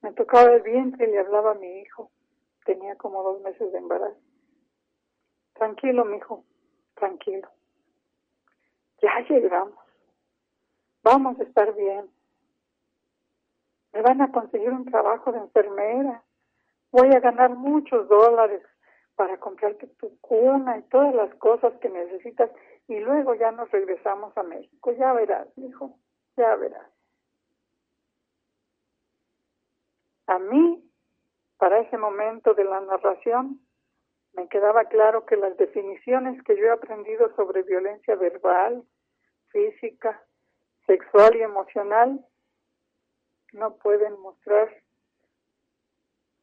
Me 0.00 0.12
tocaba 0.12 0.52
el 0.52 0.62
vientre 0.62 1.06
y 1.06 1.12
le 1.12 1.20
hablaba 1.20 1.52
a 1.52 1.54
mi 1.54 1.78
hijo. 1.82 2.10
Tenía 2.64 2.96
como 2.96 3.22
dos 3.22 3.40
meses 3.42 3.72
de 3.72 3.78
embarazo. 3.78 4.20
Tranquilo, 5.54 6.04
mi 6.04 6.16
hijo, 6.16 6.44
tranquilo. 6.94 7.48
Ya 9.00 9.20
llegamos. 9.28 9.78
Vamos 11.02 11.38
a 11.40 11.42
estar 11.42 11.74
bien. 11.74 12.08
Me 13.92 14.02
van 14.02 14.20
a 14.22 14.30
conseguir 14.30 14.70
un 14.70 14.84
trabajo 14.84 15.32
de 15.32 15.38
enfermera. 15.38 16.22
Voy 16.90 17.08
a 17.08 17.20
ganar 17.20 17.50
muchos 17.50 18.08
dólares 18.08 18.62
para 19.16 19.38
comprarte 19.38 19.86
tu 19.98 20.18
cuna 20.20 20.78
y 20.78 20.82
todas 20.82 21.14
las 21.14 21.34
cosas 21.36 21.74
que 21.80 21.88
necesitas 21.88 22.50
y 22.88 22.98
luego 23.00 23.34
ya 23.34 23.50
nos 23.52 23.70
regresamos 23.70 24.36
a 24.36 24.42
México. 24.42 24.92
Ya 24.92 25.12
verás, 25.12 25.46
hijo, 25.56 25.98
ya 26.36 26.54
verás. 26.56 26.90
A 30.26 30.38
mí, 30.38 30.91
para 31.62 31.78
ese 31.78 31.96
momento 31.96 32.54
de 32.54 32.64
la 32.64 32.80
narración, 32.80 33.60
me 34.32 34.48
quedaba 34.48 34.86
claro 34.86 35.26
que 35.26 35.36
las 35.36 35.56
definiciones 35.56 36.42
que 36.42 36.56
yo 36.56 36.64
he 36.64 36.70
aprendido 36.70 37.32
sobre 37.36 37.62
violencia 37.62 38.16
verbal, 38.16 38.82
física, 39.50 40.26
sexual 40.88 41.36
y 41.36 41.42
emocional 41.42 42.26
no 43.52 43.76
pueden 43.76 44.18
mostrar 44.18 44.76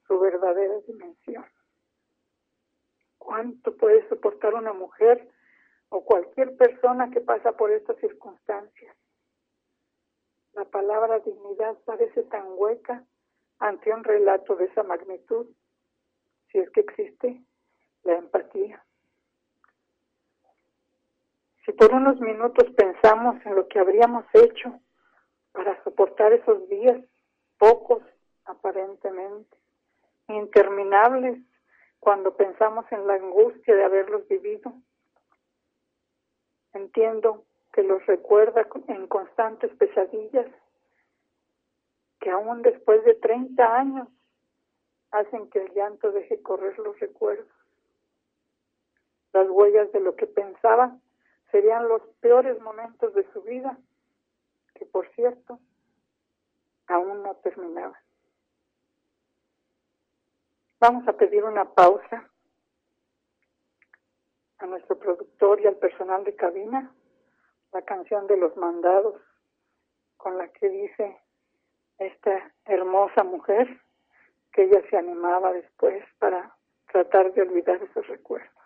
su 0.08 0.18
verdadera 0.22 0.80
dimensión 0.88 1.46
cuánto 3.18 3.76
puede 3.76 4.08
soportar 4.08 4.54
una 4.54 4.72
mujer 4.72 5.30
o 5.90 6.06
cualquier 6.06 6.56
persona 6.56 7.12
que 7.12 7.20
pasa 7.20 7.52
por 7.58 7.72
estas 7.72 7.98
circunstancias. 7.98 8.96
La 10.54 10.64
palabra 10.64 11.20
dignidad 11.20 11.78
parece 11.84 12.24
tan 12.24 12.46
hueca 12.56 13.04
ante 13.60 13.94
un 13.94 14.04
relato 14.04 14.56
de 14.56 14.66
esa 14.66 14.84
magnitud, 14.84 15.48
si 16.51 16.60
es 16.60 16.70
que 16.72 16.82
existe 16.82 17.42
la 18.04 18.16
empatía. 18.16 18.84
Si 21.66 21.74
por 21.74 21.94
unos 21.94 22.20
minutos 22.20 22.72
pensamos 22.75 23.46
en 23.46 23.56
lo 23.56 23.68
que 23.68 23.80
habríamos 23.80 24.25
hecho 24.34 24.80
para 25.51 25.82
soportar 25.84 26.34
esos 26.34 26.68
días, 26.70 27.00
pocos 27.58 28.01
aparentemente, 28.46 29.58
interminables, 30.28 31.39
cuando 32.00 32.36
pensamos 32.36 32.86
en 32.92 33.06
la 33.08 33.16
angustia 33.16 33.75
de 33.75 33.84
haberlos 33.84 34.28
vivido. 34.28 34.74
Entiendo 36.74 37.46
que 37.74 37.84
los 37.84 38.06
recuerda 38.06 38.66
en 38.88 39.08
constantes 39.08 39.72
pesadillas 39.75 40.48
aún 42.29 42.62
después 42.62 43.03
de 43.03 43.15
30 43.15 43.75
años 43.75 44.07
hacen 45.12 45.50
que 45.50 45.59
el 45.59 45.74
llanto 45.74 46.12
deje 46.12 46.41
correr 46.41 46.77
los 46.79 47.00
recuerdos. 47.00 47.48
Las 49.33 49.48
huellas 49.50 49.91
de 49.91 50.00
lo 50.00 50.15
que 50.15 50.27
pensaba 50.27 50.98
serían 51.51 51.88
los 51.88 52.01
peores 52.19 52.59
momentos 52.62 53.13
de 53.13 53.31
su 53.31 53.41
vida, 53.41 53.77
que 54.75 54.86
por 54.86 55.07
cierto 55.13 55.59
aún 56.88 57.24
no 57.24 57.36
terminaban. 57.38 58.00
Vamos 60.79 61.07
a 61.07 61.13
pedir 61.13 61.43
una 61.43 61.65
pausa 61.74 62.29
a 64.59 64.65
nuestro 64.65 64.98
productor 64.98 65.62
y 65.62 65.67
al 65.67 65.75
personal 65.75 66.24
de 66.24 66.36
cabina, 66.36 66.93
la 67.71 67.81
canción 67.83 68.27
de 68.27 68.38
los 68.38 68.55
mandados, 68.57 69.21
con 70.17 70.38
la 70.38 70.48
que 70.50 70.69
dice 70.69 71.17
esta 72.00 72.51
hermosa 72.65 73.24
mujer 73.24 73.68
que 74.51 74.63
ella 74.63 74.82
se 74.89 74.98
animaba 74.98 75.53
después 75.53 76.03
para 76.18 76.56
tratar 76.91 77.34
de 77.34 77.41
olvidar 77.41 77.82
esos 77.84 78.08
recuerdos. 78.08 78.59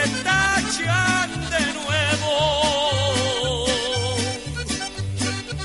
Que 0.00 0.06
me 0.06 0.16
retachan 0.16 1.30
de 1.50 1.64
nuevo. 1.80 2.32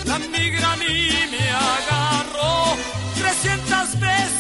La 0.06 0.18
migra 0.20 0.72
a 0.72 0.76
mí 0.78 0.96
me 1.32 1.50
agarró 1.50 2.76
300 3.18 4.00
veces 4.00 4.36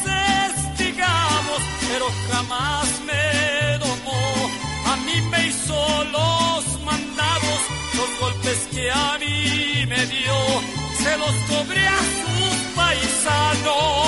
pero 1.88 2.08
jamás 2.32 2.88
me 3.06 3.78
domó. 3.78 4.24
A 4.86 4.96
mí 4.98 5.22
me 5.32 5.48
hizo 5.48 6.04
los 6.12 6.82
mandados, 6.84 7.60
los 7.96 8.10
golpes 8.20 8.68
que 8.72 8.92
a 8.92 9.18
mí 9.20 9.86
me 9.88 10.06
dio, 10.08 10.38
se 10.98 11.18
los 11.18 11.36
cobré 11.50 11.88
a 11.88 11.98
sus 11.98 12.56
paisanos. 12.76 14.06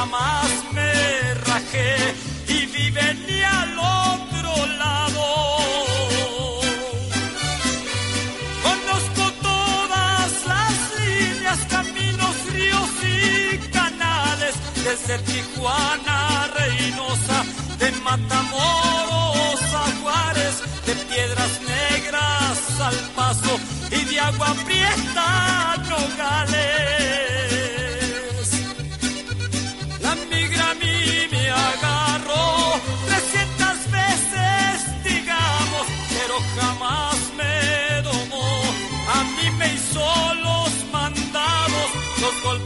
Jamás 0.00 0.50
me 0.72 1.34
rajé 1.48 1.94
y 2.48 2.58
vive 2.76 3.06
ni 3.26 3.40
al 3.42 3.72
otro 3.78 4.52
lado. 4.82 5.26
Conozco 8.66 9.24
todas 9.50 10.30
las 10.52 10.74
líneas, 11.00 11.58
caminos, 11.76 12.34
ríos 12.54 12.92
y 13.02 13.58
canales, 13.78 14.54
desde 14.86 15.18
Tijuana, 15.30 16.18
Reynosa, 16.58 17.38
de 17.80 17.88
Matamoros 18.06 19.60
a 19.82 19.86
Juárez, 20.00 20.56
de 20.86 20.94
Piedras 21.10 21.54
Negras 21.76 22.58
al 22.88 22.98
Paso 23.18 23.54
y 23.98 24.00
de 24.08 24.20
Agua 24.20 24.54
Prieta 24.64 25.76
Nogales. 25.90 26.69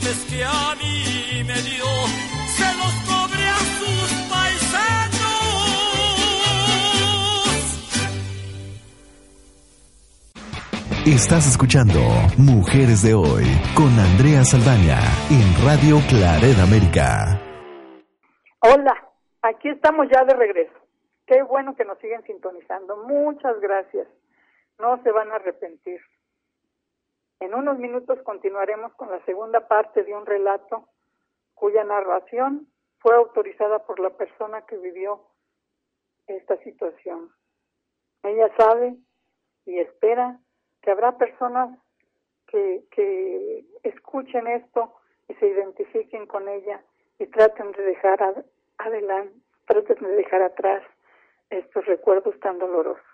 Golpes 0.05 0.25
que 0.31 0.45
a 0.45 0.75
mí 0.77 1.45
me 1.45 1.61
dio, 1.63 1.85
se 2.57 2.65
los 2.77 2.95
cobré 3.09 3.47
a 3.49 3.59
sus 3.79 4.13
paisanos. 4.31 5.15
Estás 11.07 11.47
escuchando 11.47 12.01
Mujeres 12.39 13.03
de 13.03 13.15
Hoy 13.15 13.45
con 13.75 13.99
Andrea 13.99 14.45
Saldaña 14.45 14.99
en 15.31 15.67
Radio 15.67 15.99
Claret 16.09 16.59
América. 16.59 17.41
Hola, 18.61 18.95
aquí 19.43 19.69
estamos 19.69 20.07
ya 20.13 20.25
de 20.25 20.35
regreso. 20.35 20.73
Qué 21.27 21.43
bueno 21.43 21.75
que 21.75 21.85
nos 21.85 21.99
siguen 21.99 22.23
sintonizando. 22.25 22.97
Muchas 23.09 23.61
gracias. 23.61 24.07
No 24.79 25.03
se 25.03 25.11
van 25.11 25.31
a 25.31 25.37
arrepentir. 25.37 26.01
En 27.41 27.55
unos 27.55 27.79
minutos 27.79 28.21
continuaremos 28.23 28.95
con 28.95 29.11
la 29.11 29.25
segunda 29.25 29.67
parte 29.69 30.03
de 30.05 30.15
un 30.15 30.27
relato 30.27 30.89
cuya 31.55 31.85
narración 31.85 32.69
fue 32.99 33.15
autorizada 33.15 33.85
por 33.85 34.01
la 34.01 34.11
persona 34.11 34.63
que 34.67 34.77
vivió 34.77 35.21
esta 36.27 36.57
situación. 36.63 37.31
Ella 38.23 38.51
sabe 38.57 38.97
y 39.67 39.79
espera 39.79 40.41
que 40.83 40.91
habrá 40.91 41.19
personas 41.19 41.79
que, 42.47 43.65
escuchen 43.83 44.47
esto 44.47 44.95
y 45.29 45.35
se 45.35 45.49
identifiquen 45.49 46.27
con 46.27 46.49
ella 46.49 46.83
y 47.19 47.27
traten 47.27 47.73
de 47.73 47.83
dejar 47.83 48.45
adelante, 48.79 49.35
traten 49.67 49.97
de 49.97 50.15
dejar 50.15 50.43
atrás 50.43 50.83
estos 51.51 51.85
recuerdos 51.87 52.39
tan 52.41 52.59
dolorosos. 52.59 53.05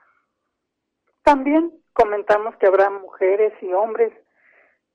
También 1.23 1.73
comentamos 2.01 2.57
que 2.57 2.67
habrá 2.67 2.89
mujeres 2.89 3.53
y 3.61 3.73
hombres 3.75 4.11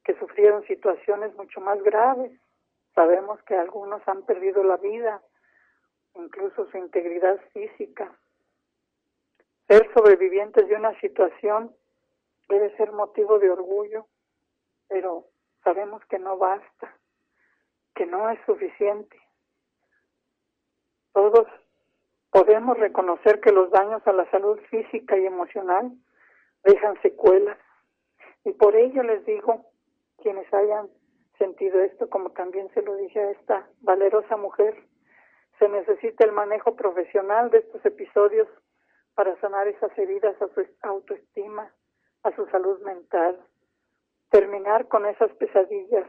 que 0.04 0.18
sufrieron 0.18 0.66
situaciones 0.66 1.36
mucho 1.36 1.62
más 1.62 1.82
graves. 1.84 2.32
Sabemos 2.96 3.40
que 3.44 3.56
algunos 3.56 4.02
han 4.08 4.24
perdido 4.24 4.64
la 4.64 4.78
vida, 4.78 5.22
incluso 6.16 6.68
su 6.72 6.78
integridad 6.78 7.40
física. 7.54 8.12
Ser 9.68 9.88
sobrevivientes 9.94 10.68
de 10.68 10.76
una 10.76 11.00
situación 11.00 11.76
debe 12.50 12.76
ser 12.76 12.92
motivo 12.92 13.38
de 13.38 13.52
orgullo, 13.52 14.08
pero 14.88 15.26
sabemos 15.64 16.04
que 16.06 16.18
no 16.18 16.38
basta, 16.38 16.98
que 17.94 18.08
no 18.08 18.32
es 18.32 18.40
suficiente. 18.48 19.20
Todos 21.14 21.48
podemos 22.32 22.80
reconocer 22.80 23.42
que 23.42 23.52
los 23.52 23.70
daños 23.70 24.02
a 24.08 24.12
la 24.12 24.30
salud 24.32 24.60
física 24.72 25.16
y 25.18 25.26
emocional 25.26 25.92
dejan 26.66 27.00
secuelas. 27.02 27.58
Y 28.44 28.52
por 28.54 28.76
ello 28.76 29.04
les 29.04 29.24
digo, 29.26 29.66
quienes 30.22 30.52
hayan 30.54 30.90
sentido 31.38 31.82
esto, 31.82 32.10
como 32.10 32.32
también 32.32 32.70
se 32.74 32.82
lo 32.82 32.96
dije 32.96 33.20
a 33.20 33.32
esta 33.32 33.70
valerosa 33.82 34.36
mujer, 34.38 34.76
se 35.60 35.70
necesita 35.70 36.26
el 36.26 36.32
manejo 36.32 36.76
profesional 36.76 37.50
de 37.50 37.60
estos 37.60 37.86
episodios 37.86 38.48
para 39.14 39.40
sanar 39.40 39.68
esas 39.68 39.98
heridas 39.98 40.40
a 40.42 40.48
su 40.50 40.66
autoestima, 40.82 41.72
a 42.24 42.36
su 42.36 42.46
salud 42.48 42.82
mental, 42.82 43.40
terminar 44.30 44.88
con 44.88 45.06
esas 45.06 45.32
pesadillas, 45.36 46.08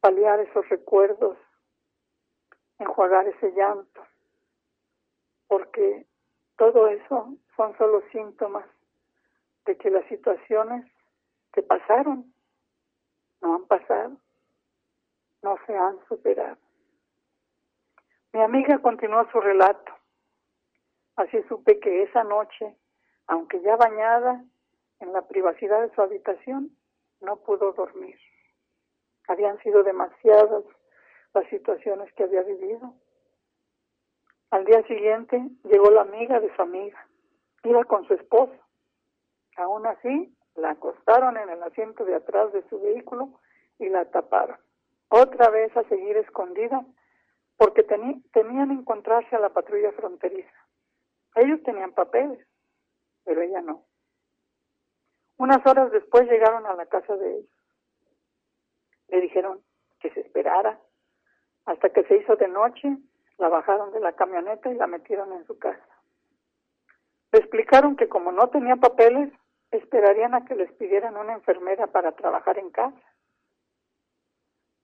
paliar 0.00 0.40
esos 0.40 0.68
recuerdos, 0.68 1.38
enjuagar 2.78 3.28
ese 3.28 3.52
llanto, 3.52 4.02
porque 5.46 6.06
todo 6.56 6.88
eso 6.88 7.36
son 7.56 7.76
solo 7.76 8.02
síntomas 8.10 8.66
de 9.66 9.76
que 9.76 9.90
las 9.90 10.06
situaciones 10.06 10.84
que 11.52 11.62
pasaron 11.62 12.32
no 13.40 13.56
han 13.56 13.66
pasado, 13.66 14.16
no 15.42 15.56
se 15.66 15.76
han 15.76 15.98
superado. 16.08 16.58
Mi 18.32 18.40
amiga 18.40 18.78
continuó 18.78 19.28
su 19.32 19.40
relato. 19.40 19.92
Así 21.16 21.42
supe 21.48 21.80
que 21.80 22.04
esa 22.04 22.24
noche, 22.24 22.76
aunque 23.26 23.60
ya 23.62 23.76
bañada, 23.76 24.44
en 25.00 25.12
la 25.12 25.22
privacidad 25.22 25.80
de 25.80 25.94
su 25.94 26.02
habitación, 26.02 26.70
no 27.20 27.36
pudo 27.36 27.72
dormir. 27.72 28.18
Habían 29.28 29.58
sido 29.62 29.82
demasiadas 29.82 30.64
las 31.34 31.48
situaciones 31.48 32.12
que 32.14 32.24
había 32.24 32.42
vivido. 32.42 32.94
Al 34.50 34.64
día 34.64 34.82
siguiente 34.86 35.40
llegó 35.64 35.90
la 35.90 36.02
amiga 36.02 36.40
de 36.40 36.54
su 36.54 36.62
amiga. 36.62 37.06
Iba 37.64 37.84
con 37.84 38.06
su 38.06 38.14
esposo. 38.14 38.54
Aún 39.60 39.86
así, 39.86 40.34
la 40.56 40.70
acostaron 40.70 41.36
en 41.36 41.50
el 41.50 41.62
asiento 41.62 42.04
de 42.04 42.14
atrás 42.14 42.52
de 42.52 42.66
su 42.68 42.80
vehículo 42.80 43.40
y 43.78 43.88
la 43.88 44.04
taparon. 44.06 44.58
Otra 45.08 45.50
vez 45.50 45.76
a 45.76 45.84
seguir 45.84 46.16
escondida 46.16 46.84
porque 47.56 47.82
temían 47.82 48.70
encontrarse 48.70 49.36
a 49.36 49.38
la 49.40 49.50
patrulla 49.50 49.92
fronteriza. 49.92 50.50
Ellos 51.34 51.62
tenían 51.62 51.92
papeles, 51.92 52.46
pero 53.24 53.42
ella 53.42 53.60
no. 53.60 53.84
Unas 55.36 55.64
horas 55.66 55.90
después 55.92 56.28
llegaron 56.28 56.64
a 56.66 56.74
la 56.74 56.86
casa 56.86 57.16
de 57.16 57.38
ellos. 57.38 57.50
Le 59.08 59.20
dijeron 59.20 59.60
que 60.00 60.10
se 60.10 60.20
esperara. 60.20 60.80
Hasta 61.66 61.90
que 61.90 62.04
se 62.04 62.16
hizo 62.16 62.36
de 62.36 62.48
noche, 62.48 62.96
la 63.38 63.48
bajaron 63.48 63.92
de 63.92 64.00
la 64.00 64.12
camioneta 64.12 64.70
y 64.70 64.74
la 64.74 64.86
metieron 64.86 65.32
en 65.32 65.44
su 65.46 65.58
casa. 65.58 65.86
Le 67.32 67.40
explicaron 67.40 67.96
que 67.96 68.08
como 68.08 68.32
no 68.32 68.48
tenía 68.48 68.76
papeles, 68.76 69.30
esperarían 69.70 70.34
a 70.34 70.44
que 70.44 70.54
les 70.54 70.72
pidieran 70.72 71.16
una 71.16 71.34
enfermera 71.34 71.86
para 71.86 72.12
trabajar 72.12 72.58
en 72.58 72.70
casa. 72.70 73.00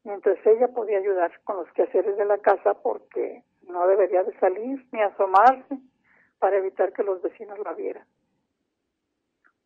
Mientras 0.04 0.38
ella 0.46 0.68
podía 0.68 0.98
ayudar 0.98 1.32
con 1.44 1.56
los 1.56 1.72
quehaceres 1.72 2.16
de 2.16 2.24
la 2.24 2.38
casa 2.38 2.74
porque 2.74 3.42
no 3.62 3.86
debería 3.88 4.22
de 4.22 4.38
salir 4.38 4.86
ni 4.92 5.00
asomarse 5.00 5.78
para 6.38 6.56
evitar 6.56 6.92
que 6.92 7.02
los 7.02 7.20
vecinos 7.22 7.58
la 7.58 7.72
vieran. 7.72 8.06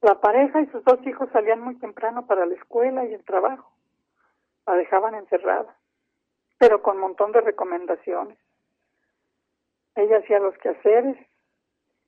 La 0.00 0.18
pareja 0.18 0.62
y 0.62 0.66
sus 0.68 0.82
dos 0.84 1.06
hijos 1.06 1.28
salían 1.30 1.60
muy 1.60 1.76
temprano 1.78 2.26
para 2.26 2.46
la 2.46 2.54
escuela 2.54 3.04
y 3.04 3.12
el 3.12 3.22
trabajo. 3.24 3.70
La 4.66 4.74
dejaban 4.74 5.14
encerrada, 5.14 5.76
pero 6.58 6.80
con 6.80 6.96
un 6.96 7.02
montón 7.02 7.32
de 7.32 7.42
recomendaciones. 7.42 8.38
Ella 9.96 10.18
hacía 10.18 10.38
los 10.38 10.56
quehaceres 10.58 11.18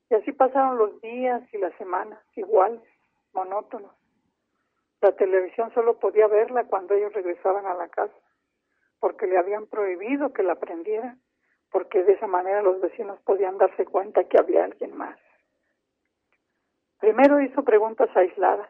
y 0.09 0.15
así 0.15 0.31
pasaron 0.31 0.77
los 0.77 0.99
días 1.01 1.41
y 1.53 1.57
las 1.59 1.73
semanas 1.75 2.19
iguales, 2.35 2.81
monótonos. 3.33 3.91
La 5.01 5.11
televisión 5.13 5.73
solo 5.73 5.99
podía 5.99 6.27
verla 6.27 6.65
cuando 6.65 6.93
ellos 6.93 7.13
regresaban 7.13 7.65
a 7.65 7.73
la 7.73 7.89
casa, 7.89 8.15
porque 8.99 9.27
le 9.27 9.37
habían 9.37 9.67
prohibido 9.67 10.31
que 10.31 10.43
la 10.43 10.55
prendiera, 10.55 11.17
porque 11.71 12.03
de 12.03 12.13
esa 12.13 12.27
manera 12.27 12.61
los 12.61 12.79
vecinos 12.79 13.19
podían 13.21 13.57
darse 13.57 13.85
cuenta 13.85 14.23
que 14.25 14.39
había 14.39 14.63
alguien 14.63 14.95
más. 14.95 15.19
Primero 16.99 17.41
hizo 17.41 17.63
preguntas 17.63 18.09
aisladas. 18.15 18.69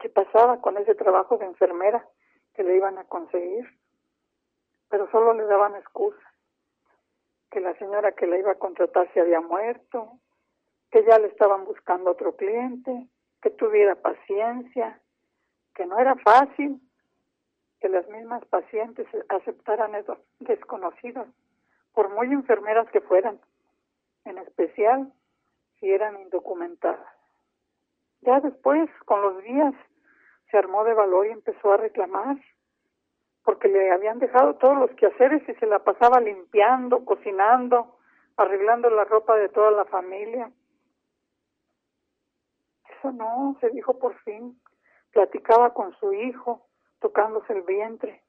¿Qué 0.00 0.08
pasaba 0.08 0.60
con 0.60 0.78
ese 0.78 0.96
trabajo 0.96 1.36
de 1.38 1.44
enfermera 1.46 2.04
que 2.54 2.64
le 2.64 2.76
iban 2.76 2.98
a 2.98 3.04
conseguir? 3.04 3.64
Pero 4.88 5.08
solo 5.12 5.32
le 5.32 5.44
daban 5.44 5.76
excusas. 5.76 6.20
Que 7.52 7.60
la 7.60 7.72
señora 7.78 8.10
que 8.12 8.26
la 8.26 8.36
iba 8.36 8.50
a 8.50 8.58
contratar 8.58 9.12
se 9.12 9.20
había 9.20 9.40
muerto, 9.40 10.18
que 10.90 11.04
ya 11.04 11.20
le 11.20 11.28
estaban 11.28 11.64
buscando 11.64 12.10
otro 12.10 12.34
cliente, 12.34 13.06
que 13.42 13.50
tuviera 13.50 13.96
paciencia, 13.96 15.00
que 15.74 15.86
no 15.86 15.98
era 15.98 16.14
fácil 16.16 16.80
que 17.80 17.88
las 17.88 18.08
mismas 18.08 18.44
pacientes 18.46 19.06
aceptaran 19.28 19.94
esos 19.96 20.18
desconocidos, 20.38 21.26
por 21.92 22.08
muy 22.10 22.28
enfermeras 22.32 22.88
que 22.90 23.00
fueran, 23.00 23.40
en 24.24 24.38
especial 24.38 25.12
si 25.80 25.90
eran 25.90 26.20
indocumentadas. 26.20 27.06
Ya 28.20 28.38
después, 28.40 28.88
con 29.04 29.20
los 29.20 29.42
días, 29.42 29.74
se 30.50 30.56
armó 30.56 30.84
de 30.84 30.94
valor 30.94 31.26
y 31.26 31.30
empezó 31.30 31.72
a 31.72 31.78
reclamar, 31.78 32.36
porque 33.44 33.66
le 33.66 33.90
habían 33.90 34.20
dejado 34.20 34.54
todos 34.54 34.78
los 34.78 34.90
quehaceres 34.92 35.42
y 35.48 35.54
se 35.54 35.66
la 35.66 35.80
pasaba 35.80 36.20
limpiando, 36.20 37.04
cocinando, 37.04 37.98
arreglando 38.36 38.88
la 38.90 39.04
ropa 39.04 39.34
de 39.36 39.48
toda 39.48 39.72
la 39.72 39.84
familia. 39.86 40.52
No, 43.10 43.56
se 43.60 43.70
dijo 43.70 43.98
por 43.98 44.14
fin. 44.20 44.60
Platicaba 45.10 45.74
con 45.74 45.92
su 45.98 46.12
hijo, 46.12 46.68
tocándose 47.00 47.52
el 47.52 47.62
vientre. 47.62 48.22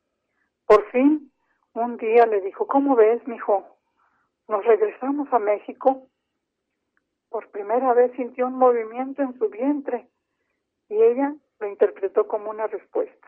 Por 0.66 0.90
fin, 0.92 1.32
un 1.74 1.98
día 1.98 2.26
le 2.26 2.42
dijo, 2.42 2.66
¿cómo 2.68 2.96
ves, 2.96 3.26
mijo? 3.28 3.78
Nos 4.48 4.66
regresamos 4.66 5.32
a 5.32 5.40
México. 5.40 6.08
Por 7.30 7.50
primera 7.50 7.94
vez 7.94 8.12
sintió 8.16 8.48
un 8.48 8.56
movimiento 8.56 9.22
en 9.22 9.38
su 9.38 9.50
vientre 9.50 10.08
y 10.90 11.02
ella 11.02 11.36
lo 11.60 11.68
interpretó 11.68 12.28
como 12.28 12.50
una 12.50 12.68
respuesta. 12.68 13.28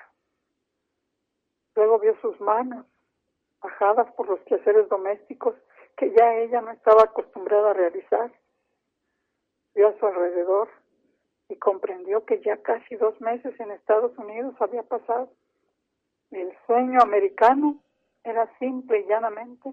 Luego 1.75 1.99
vio 1.99 2.15
sus 2.21 2.39
manos 2.39 2.85
bajadas 3.61 4.11
por 4.13 4.29
los 4.29 4.39
quehaceres 4.41 4.87
domésticos 4.89 5.55
que 5.97 6.11
ya 6.11 6.35
ella 6.35 6.61
no 6.61 6.71
estaba 6.71 7.03
acostumbrada 7.03 7.71
a 7.71 7.73
realizar. 7.73 8.31
Vio 9.73 9.87
a 9.87 9.97
su 9.97 10.05
alrededor 10.05 10.69
y 11.49 11.57
comprendió 11.57 12.25
que 12.25 12.41
ya 12.41 12.57
casi 12.57 12.95
dos 12.95 13.19
meses 13.21 13.59
en 13.59 13.71
Estados 13.71 14.17
Unidos 14.17 14.55
había 14.59 14.83
pasado. 14.83 15.31
El 16.31 16.51
sueño 16.65 16.99
americano 17.01 17.81
era 18.23 18.49
simple 18.57 18.99
y 18.99 19.05
llanamente 19.05 19.71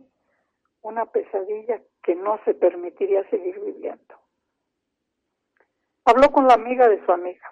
una 0.83 1.07
pesadilla 1.07 1.81
que 2.03 2.15
no 2.15 2.39
se 2.45 2.55
permitiría 2.55 3.29
seguir 3.31 3.59
viviendo. 3.61 4.15
Habló 6.05 6.31
con 6.33 6.47
la 6.47 6.55
amiga 6.55 6.89
de 6.89 7.05
su 7.05 7.13
amiga. 7.13 7.49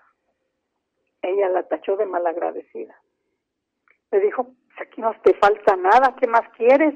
Ella 1.22 1.48
la 1.48 1.62
tachó 1.68 1.96
de 1.96 2.06
malagradecida. 2.06 3.00
Le 4.10 4.20
dijo, 4.20 4.48
aquí 4.80 5.00
no 5.00 5.14
te 5.22 5.34
falta 5.34 5.76
nada, 5.76 6.16
¿qué 6.16 6.26
más 6.26 6.48
quieres? 6.56 6.94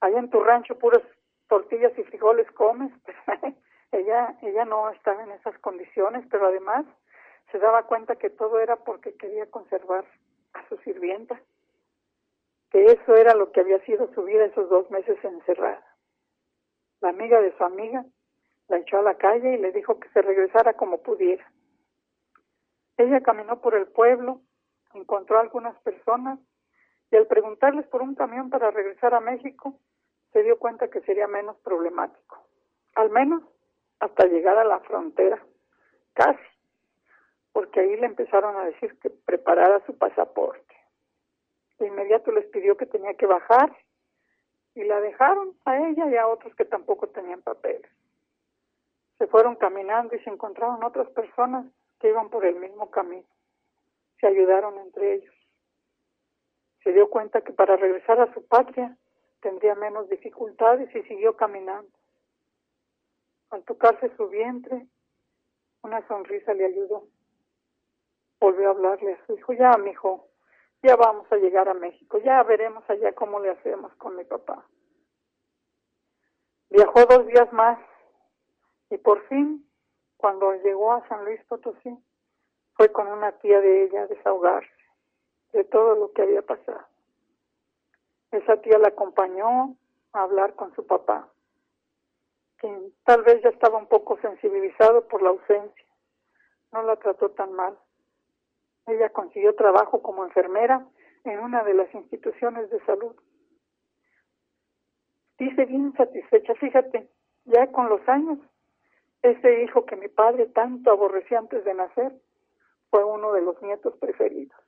Allá 0.00 0.18
en 0.18 0.30
tu 0.30 0.42
rancho 0.42 0.78
puras 0.78 1.02
tortillas 1.48 1.92
y 1.98 2.02
frijoles 2.04 2.50
comes. 2.52 2.92
ella, 3.92 4.36
ella 4.42 4.64
no 4.64 4.90
estaba 4.90 5.22
en 5.22 5.32
esas 5.32 5.58
condiciones, 5.58 6.24
pero 6.30 6.46
además 6.46 6.86
se 7.50 7.58
daba 7.58 7.84
cuenta 7.84 8.16
que 8.16 8.30
todo 8.30 8.60
era 8.60 8.76
porque 8.76 9.14
quería 9.16 9.50
conservar 9.50 10.04
a 10.52 10.68
su 10.68 10.76
sirvienta, 10.78 11.40
que 12.70 12.84
eso 12.84 13.16
era 13.16 13.34
lo 13.34 13.50
que 13.50 13.60
había 13.60 13.80
sido 13.84 14.12
su 14.14 14.22
vida 14.24 14.44
esos 14.44 14.68
dos 14.68 14.90
meses 14.90 15.18
encerrada. 15.24 15.84
La 17.00 17.08
amiga 17.08 17.40
de 17.40 17.56
su 17.56 17.64
amiga 17.64 18.04
la 18.68 18.78
echó 18.78 18.98
a 18.98 19.02
la 19.02 19.16
calle 19.16 19.54
y 19.54 19.58
le 19.58 19.72
dijo 19.72 19.98
que 19.98 20.08
se 20.10 20.22
regresara 20.22 20.74
como 20.74 21.02
pudiera. 21.02 21.50
Ella 22.96 23.20
caminó 23.22 23.60
por 23.60 23.74
el 23.74 23.88
pueblo, 23.88 24.40
encontró 24.94 25.38
a 25.38 25.40
algunas 25.40 25.76
personas 25.80 26.38
y 27.10 27.16
al 27.16 27.26
preguntarles 27.26 27.86
por 27.88 28.02
un 28.02 28.14
camión 28.14 28.50
para 28.50 28.70
regresar 28.70 29.14
a 29.14 29.20
México, 29.20 29.74
se 30.32 30.44
dio 30.44 30.58
cuenta 30.58 30.88
que 30.88 31.00
sería 31.00 31.26
menos 31.26 31.56
problemático. 31.58 32.46
Al 32.94 33.10
menos 33.10 33.42
hasta 34.00 34.26
llegar 34.26 34.58
a 34.58 34.64
la 34.64 34.80
frontera, 34.80 35.42
casi, 36.14 36.42
porque 37.52 37.80
ahí 37.80 37.96
le 37.96 38.06
empezaron 38.06 38.56
a 38.56 38.64
decir 38.64 38.98
que 38.98 39.10
preparara 39.10 39.84
su 39.86 39.96
pasaporte. 39.96 40.74
De 41.78 41.86
inmediato 41.86 42.32
les 42.32 42.46
pidió 42.46 42.76
que 42.76 42.86
tenía 42.86 43.14
que 43.14 43.26
bajar 43.26 43.76
y 44.74 44.84
la 44.84 45.00
dejaron 45.00 45.54
a 45.64 45.78
ella 45.78 46.08
y 46.10 46.16
a 46.16 46.26
otros 46.26 46.54
que 46.54 46.64
tampoco 46.64 47.08
tenían 47.08 47.42
papeles. 47.42 47.90
Se 49.18 49.26
fueron 49.26 49.56
caminando 49.56 50.14
y 50.16 50.20
se 50.20 50.30
encontraron 50.30 50.82
otras 50.82 51.08
personas 51.10 51.66
que 51.98 52.08
iban 52.08 52.30
por 52.30 52.46
el 52.46 52.56
mismo 52.56 52.90
camino. 52.90 53.28
Se 54.18 54.26
ayudaron 54.26 54.78
entre 54.78 55.14
ellos. 55.14 55.34
Se 56.82 56.92
dio 56.92 57.10
cuenta 57.10 57.42
que 57.42 57.52
para 57.52 57.76
regresar 57.76 58.20
a 58.20 58.32
su 58.32 58.46
patria 58.46 58.96
tendría 59.40 59.74
menos 59.74 60.08
dificultades 60.08 60.94
y 60.94 61.02
siguió 61.02 61.36
caminando. 61.36 61.90
Al 63.50 63.64
tocarse 63.64 64.14
su 64.16 64.28
vientre, 64.28 64.86
una 65.82 66.06
sonrisa 66.06 66.54
le 66.54 66.66
ayudó. 66.66 67.04
Volvió 68.40 68.68
a 68.68 68.70
hablarle 68.70 69.14
a 69.14 69.26
su 69.26 69.34
hijo, 69.34 69.52
ya, 69.52 69.72
mi 69.76 69.90
hijo, 69.90 70.28
ya 70.82 70.96
vamos 70.96 71.30
a 71.32 71.36
llegar 71.36 71.68
a 71.68 71.74
México, 71.74 72.18
ya 72.18 72.42
veremos 72.42 72.88
allá 72.88 73.12
cómo 73.12 73.40
le 73.40 73.50
hacemos 73.50 73.94
con 73.96 74.16
mi 74.16 74.24
papá. 74.24 74.64
Viajó 76.70 77.04
dos 77.04 77.26
días 77.26 77.52
más 77.52 77.78
y 78.88 78.96
por 78.98 79.26
fin, 79.26 79.68
cuando 80.16 80.54
llegó 80.54 80.92
a 80.92 81.06
San 81.08 81.24
Luis 81.24 81.42
Potosí, 81.44 81.98
fue 82.74 82.90
con 82.92 83.08
una 83.08 83.32
tía 83.32 83.60
de 83.60 83.84
ella 83.84 84.02
a 84.02 84.06
desahogarse 84.06 84.70
de 85.52 85.64
todo 85.64 85.96
lo 85.96 86.12
que 86.12 86.22
había 86.22 86.42
pasado. 86.42 86.86
Esa 88.30 88.56
tía 88.58 88.78
la 88.78 88.88
acompañó 88.88 89.76
a 90.12 90.22
hablar 90.22 90.54
con 90.54 90.74
su 90.74 90.86
papá 90.86 91.28
que 92.60 92.92
tal 93.04 93.22
vez 93.22 93.42
ya 93.42 93.48
estaba 93.48 93.78
un 93.78 93.86
poco 93.86 94.18
sensibilizado 94.20 95.08
por 95.08 95.22
la 95.22 95.30
ausencia. 95.30 95.86
No 96.72 96.82
la 96.82 96.96
trató 96.96 97.30
tan 97.30 97.52
mal. 97.52 97.76
Ella 98.86 99.08
consiguió 99.10 99.54
trabajo 99.54 100.02
como 100.02 100.24
enfermera 100.24 100.86
en 101.24 101.40
una 101.40 101.64
de 101.64 101.74
las 101.74 101.92
instituciones 101.94 102.70
de 102.70 102.84
salud. 102.84 103.16
Dice 105.38 105.64
bien 105.64 105.92
satisfecha, 105.94 106.54
fíjate, 106.54 107.08
ya 107.46 107.66
con 107.72 107.88
los 107.88 108.06
años, 108.08 108.38
ese 109.22 109.62
hijo 109.64 109.86
que 109.86 109.96
mi 109.96 110.08
padre 110.08 110.46
tanto 110.46 110.90
aborrecía 110.90 111.38
antes 111.38 111.64
de 111.64 111.74
nacer 111.74 112.12
fue 112.90 113.04
uno 113.04 113.32
de 113.32 113.42
los 113.42 113.60
nietos 113.62 113.96
preferidos. 113.98 114.58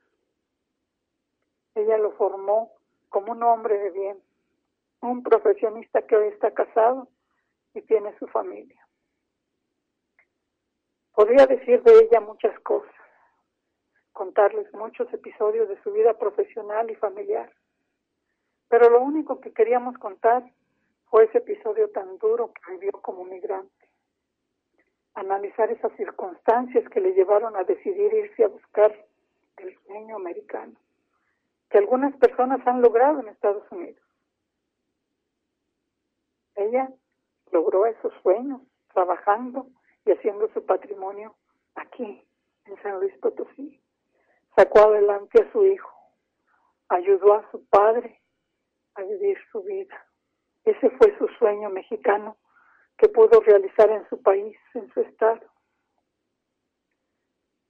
Ella 1.75 1.97
lo 1.97 2.11
formó 2.13 2.71
como 3.09 3.33
un 3.33 3.43
hombre 3.43 3.77
de 3.77 3.91
bien, 3.91 4.19
un 5.01 5.21
profesionista 5.21 6.01
que 6.03 6.15
hoy 6.15 6.27
está 6.29 6.51
casado 6.51 7.07
y 7.73 7.81
tiene 7.81 8.17
su 8.19 8.27
familia. 8.27 8.85
Podría 11.13 11.45
decir 11.45 11.81
de 11.83 11.99
ella 11.99 12.19
muchas 12.19 12.59
cosas, 12.61 12.93
contarles 14.11 14.71
muchos 14.73 15.11
episodios 15.13 15.69
de 15.69 15.81
su 15.83 15.91
vida 15.91 16.17
profesional 16.17 16.89
y 16.89 16.95
familiar, 16.95 17.51
pero 18.67 18.89
lo 18.89 19.01
único 19.01 19.39
que 19.39 19.53
queríamos 19.53 19.97
contar 19.97 20.43
fue 21.05 21.25
ese 21.25 21.37
episodio 21.37 21.91
tan 21.91 22.17
duro 22.17 22.51
que 22.53 22.71
vivió 22.71 22.91
como 22.93 23.23
migrante. 23.23 23.87
Analizar 25.13 25.69
esas 25.69 25.95
circunstancias 25.95 26.89
que 26.89 26.99
le 26.99 27.13
llevaron 27.13 27.55
a 27.55 27.63
decidir 27.63 28.11
irse 28.11 28.43
a 28.43 28.47
buscar 28.47 29.05
el 29.57 29.77
sueño 29.85 30.15
americano, 30.15 30.73
que 31.69 31.77
algunas 31.77 32.15
personas 32.17 32.65
han 32.65 32.81
logrado 32.81 33.19
en 33.19 33.27
Estados 33.27 33.71
Unidos. 33.71 34.01
Ella 36.55 36.89
logró 37.53 37.85
esos 37.85 38.11
sueños 38.23 38.61
trabajando 38.93 39.67
y 40.05 40.11
haciendo 40.11 40.49
su 40.53 40.65
patrimonio 40.65 41.35
aquí, 41.75 42.27
en 42.65 42.81
San 42.81 42.99
Luis 42.99 43.15
Potosí. 43.19 43.79
Sacó 44.55 44.79
adelante 44.79 45.41
a 45.41 45.51
su 45.51 45.65
hijo, 45.65 45.89
ayudó 46.89 47.33
a 47.35 47.51
su 47.51 47.65
padre 47.67 48.21
a 48.95 49.03
vivir 49.03 49.37
su 49.51 49.61
vida. 49.63 50.05
Ese 50.65 50.89
fue 50.91 51.17
su 51.17 51.27
sueño 51.39 51.69
mexicano 51.69 52.37
que 52.97 53.09
pudo 53.09 53.39
realizar 53.41 53.89
en 53.89 54.07
su 54.09 54.21
país, 54.21 54.57
en 54.73 54.91
su 54.93 55.01
estado. 55.01 55.41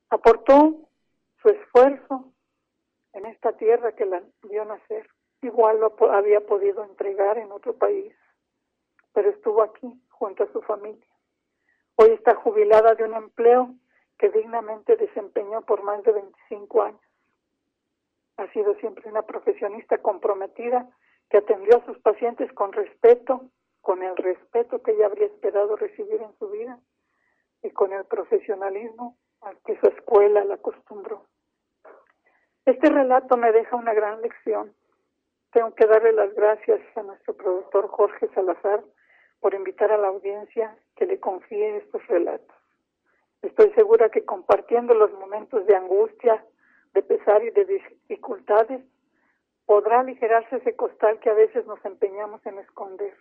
Aportó 0.10 0.90
su 1.42 1.50
esfuerzo 1.50 2.34
en 3.14 3.26
esta 3.26 3.54
tierra 3.58 3.96
que 3.96 4.06
la 4.06 4.22
vio 4.44 4.66
nacer. 4.66 5.10
Igual 5.42 5.80
lo 5.80 5.96
había 6.12 6.42
podido 6.46 6.84
entregar 6.84 7.38
en 7.38 7.52
otro 7.52 7.76
país 7.78 8.14
pero 9.14 9.30
estuvo 9.30 9.62
aquí 9.62 10.02
junto 10.10 10.44
a 10.44 10.52
su 10.52 10.62
familia. 10.62 11.06
Hoy 11.96 12.10
está 12.12 12.36
jubilada 12.36 12.96
de 12.96 13.04
un 13.04 13.14
empleo 13.14 13.76
que 14.18 14.30
dignamente 14.30 14.96
desempeñó 14.96 15.62
por 15.62 15.84
más 15.84 16.04
de 16.04 16.12
25 16.12 16.82
años. 16.82 17.02
Ha 18.38 18.52
sido 18.52 18.74
siempre 18.76 19.10
una 19.10 19.22
profesionista 19.22 20.00
comprometida 20.00 20.90
que 21.30 21.38
atendió 21.38 21.78
a 21.78 21.86
sus 21.86 22.00
pacientes 22.00 22.52
con 22.54 22.74
respeto, 22.74 23.50
con 23.82 24.02
el 24.02 24.16
respeto 24.16 24.82
que 24.82 24.92
ella 24.92 25.06
habría 25.06 25.28
esperado 25.28 25.76
recibir 25.76 26.22
en 26.22 26.34
su 26.40 26.50
vida 26.50 26.80
y 27.62 27.70
con 27.72 27.94
el 27.94 28.06
profesionalismo 28.06 29.18
al 29.42 29.58
que 29.66 29.80
su 29.80 29.88
escuela 29.88 30.44
la 30.46 30.56
acostumbró. 30.56 31.26
Este 32.66 32.90
relato 32.90 33.38
me 33.38 33.52
deja 33.52 33.76
una 33.76 33.94
gran 33.94 34.22
lección. 34.22 34.74
Tengo 35.52 35.76
que 35.76 35.86
darle 35.86 36.14
las 36.14 36.34
gracias 36.34 36.82
a 36.96 37.04
nuestro 37.04 37.36
productor 37.36 37.88
Jorge 37.90 38.30
Salazar 38.34 38.84
por 39.44 39.54
invitar 39.54 39.92
a 39.92 39.98
la 39.98 40.08
audiencia 40.08 40.74
que 40.96 41.06
le 41.06 41.20
confíe 41.20 41.76
estos 41.76 42.08
relatos. 42.08 42.56
Estoy 43.42 43.74
segura 43.74 44.08
que 44.08 44.24
compartiendo 44.24 44.94
los 44.94 45.12
momentos 45.12 45.66
de 45.66 45.76
angustia, 45.76 46.46
de 46.94 47.04
pesar 47.04 47.44
y 47.44 47.50
de 47.50 47.66
dificultades, 47.66 48.82
podrá 49.66 50.00
aligerarse 50.00 50.56
ese 50.56 50.78
costal 50.78 51.20
que 51.20 51.30
a 51.30 51.34
veces 51.34 51.66
nos 51.66 51.84
empeñamos 51.84 52.40
en 52.46 52.58
esconder. 52.60 53.14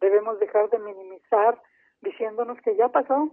Debemos 0.00 0.38
dejar 0.38 0.70
de 0.70 0.78
minimizar 0.78 1.60
diciéndonos 2.02 2.60
que 2.60 2.76
ya 2.76 2.88
pasó, 2.90 3.32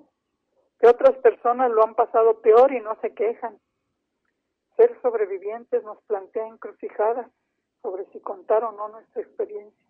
que 0.79 0.87
otras 0.87 1.15
personas 1.19 1.69
lo 1.69 1.83
han 1.83 1.93
pasado 1.93 2.41
peor 2.41 2.71
y 2.71 2.79
no 2.79 2.99
se 3.01 3.13
quejan. 3.13 3.59
Ser 4.77 4.99
sobrevivientes 5.03 5.83
nos 5.83 6.01
plantea 6.05 6.47
encrucijadas 6.47 7.27
sobre 7.83 8.05
si 8.05 8.19
contar 8.19 8.63
o 8.63 8.71
no 8.71 8.87
nuestra 8.87 9.21
experiencia. 9.21 9.86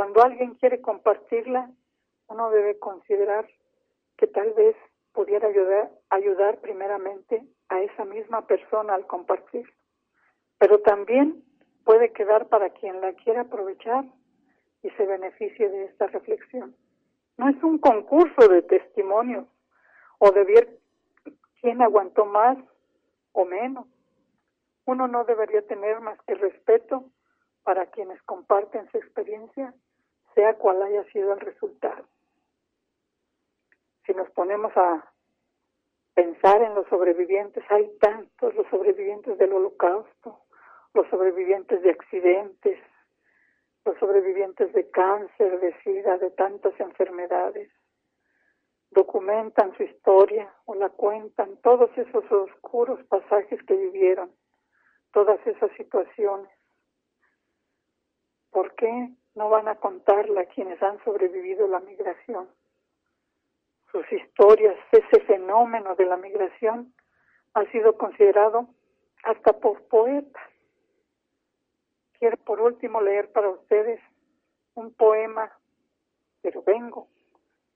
Cuando 0.00 0.22
alguien 0.22 0.54
quiere 0.54 0.80
compartirla, 0.80 1.70
uno 2.28 2.50
debe 2.50 2.78
considerar 2.78 3.46
que 4.16 4.26
tal 4.28 4.50
vez 4.54 4.74
pudiera 5.12 5.46
ayudar, 5.46 5.90
ayudar 6.08 6.58
primeramente 6.62 7.44
a 7.68 7.82
esa 7.82 8.06
misma 8.06 8.46
persona 8.46 8.94
al 8.94 9.06
compartir, 9.06 9.70
pero 10.56 10.80
también 10.80 11.44
puede 11.84 12.14
quedar 12.14 12.48
para 12.48 12.70
quien 12.70 13.02
la 13.02 13.12
quiera 13.12 13.42
aprovechar 13.42 14.06
y 14.82 14.88
se 14.88 15.04
beneficie 15.04 15.68
de 15.68 15.84
esta 15.84 16.06
reflexión. 16.06 16.74
No 17.36 17.50
es 17.50 17.62
un 17.62 17.76
concurso 17.76 18.48
de 18.48 18.62
testimonios 18.62 19.46
o 20.18 20.30
de 20.30 20.44
ver 20.44 20.78
quién 21.60 21.82
aguantó 21.82 22.24
más 22.24 22.56
o 23.32 23.44
menos. 23.44 23.86
Uno 24.86 25.08
no 25.08 25.24
debería 25.24 25.60
tener 25.66 26.00
más 26.00 26.18
que 26.22 26.36
respeto 26.36 27.04
para 27.64 27.84
quienes 27.90 28.22
comparten 28.22 28.90
su 28.90 28.96
experiencia, 28.96 29.74
sea 30.34 30.54
cual 30.54 30.82
haya 30.82 31.04
sido 31.12 31.32
el 31.32 31.40
resultado. 31.40 32.06
Si 34.06 34.14
nos 34.14 34.30
ponemos 34.30 34.72
a 34.76 35.12
pensar 36.14 36.62
en 36.62 36.74
los 36.74 36.86
sobrevivientes, 36.88 37.64
hay 37.70 37.90
tantos, 37.98 38.54
los 38.54 38.66
sobrevivientes 38.68 39.38
del 39.38 39.52
holocausto, 39.52 40.40
los 40.94 41.08
sobrevivientes 41.08 41.82
de 41.82 41.90
accidentes, 41.90 42.78
los 43.84 43.96
sobrevivientes 43.98 44.72
de 44.72 44.90
cáncer, 44.90 45.60
de 45.60 45.74
sida, 45.82 46.18
de 46.18 46.30
tantas 46.30 46.78
enfermedades. 46.80 47.70
Documentan 48.90 49.76
su 49.76 49.84
historia 49.84 50.52
o 50.64 50.74
la 50.74 50.90
cuentan, 50.90 51.56
todos 51.62 51.96
esos 51.96 52.24
oscuros 52.30 53.02
pasajes 53.04 53.62
que 53.62 53.74
vivieron, 53.74 54.34
todas 55.12 55.44
esas 55.46 55.70
situaciones. 55.76 56.50
¿Por 58.50 58.74
qué 58.74 59.10
no 59.34 59.48
van 59.48 59.68
a 59.68 59.76
contarla 59.76 60.46
quienes 60.46 60.82
han 60.82 61.02
sobrevivido 61.04 61.66
la 61.68 61.80
migración? 61.80 62.48
Sus 63.92 64.10
historias, 64.12 64.76
ese 64.92 65.20
fenómeno 65.26 65.94
de 65.96 66.06
la 66.06 66.16
migración, 66.16 66.94
ha 67.54 67.64
sido 67.72 67.96
considerado 67.96 68.68
hasta 69.24 69.52
por 69.58 69.82
poetas 69.88 70.50
quiero 72.20 72.36
por 72.36 72.60
último 72.60 73.00
leer 73.00 73.32
para 73.32 73.48
ustedes 73.48 73.98
un 74.74 74.92
poema, 74.92 75.50
pero 76.42 76.62
vengo, 76.62 77.08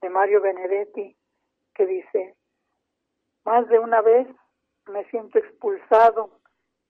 de 0.01 0.09
Mario 0.09 0.39
Benedetti, 0.39 1.17
que 1.73 1.85
dice, 1.85 2.35
más 3.43 3.67
de 3.67 3.79
una 3.79 4.01
vez 4.01 4.27
me 4.87 5.03
siento 5.09 5.39
expulsado 5.39 6.39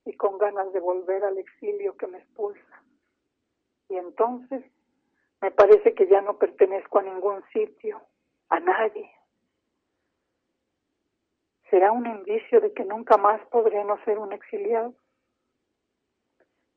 y 0.04 0.14
con 0.18 0.38
ganas 0.38 0.72
de 0.74 0.82
volver 0.82 1.24
al 1.24 1.38
exilio 1.38 1.96
que 1.96 2.08
me 2.08 2.20
expulsa. 2.20 2.75
Y 3.90 3.98
entonces 3.98 4.64
me 5.42 5.52
parece 5.52 5.94
que 5.94 6.08
ya 6.08 6.22
no 6.22 6.38
pertenezco 6.38 7.00
a 7.00 7.04
ningún 7.04 7.44
sitio, 7.54 8.02
a 8.50 8.60
nadie. 8.60 9.12
¿Será 11.70 11.92
un 11.92 12.06
indicio 12.06 12.62
de 12.62 12.74
que 12.74 12.86
nunca 12.86 13.18
más 13.18 13.42
podré 13.48 13.84
no 13.84 13.98
ser 14.06 14.20
un 14.20 14.32
exiliado? 14.34 14.94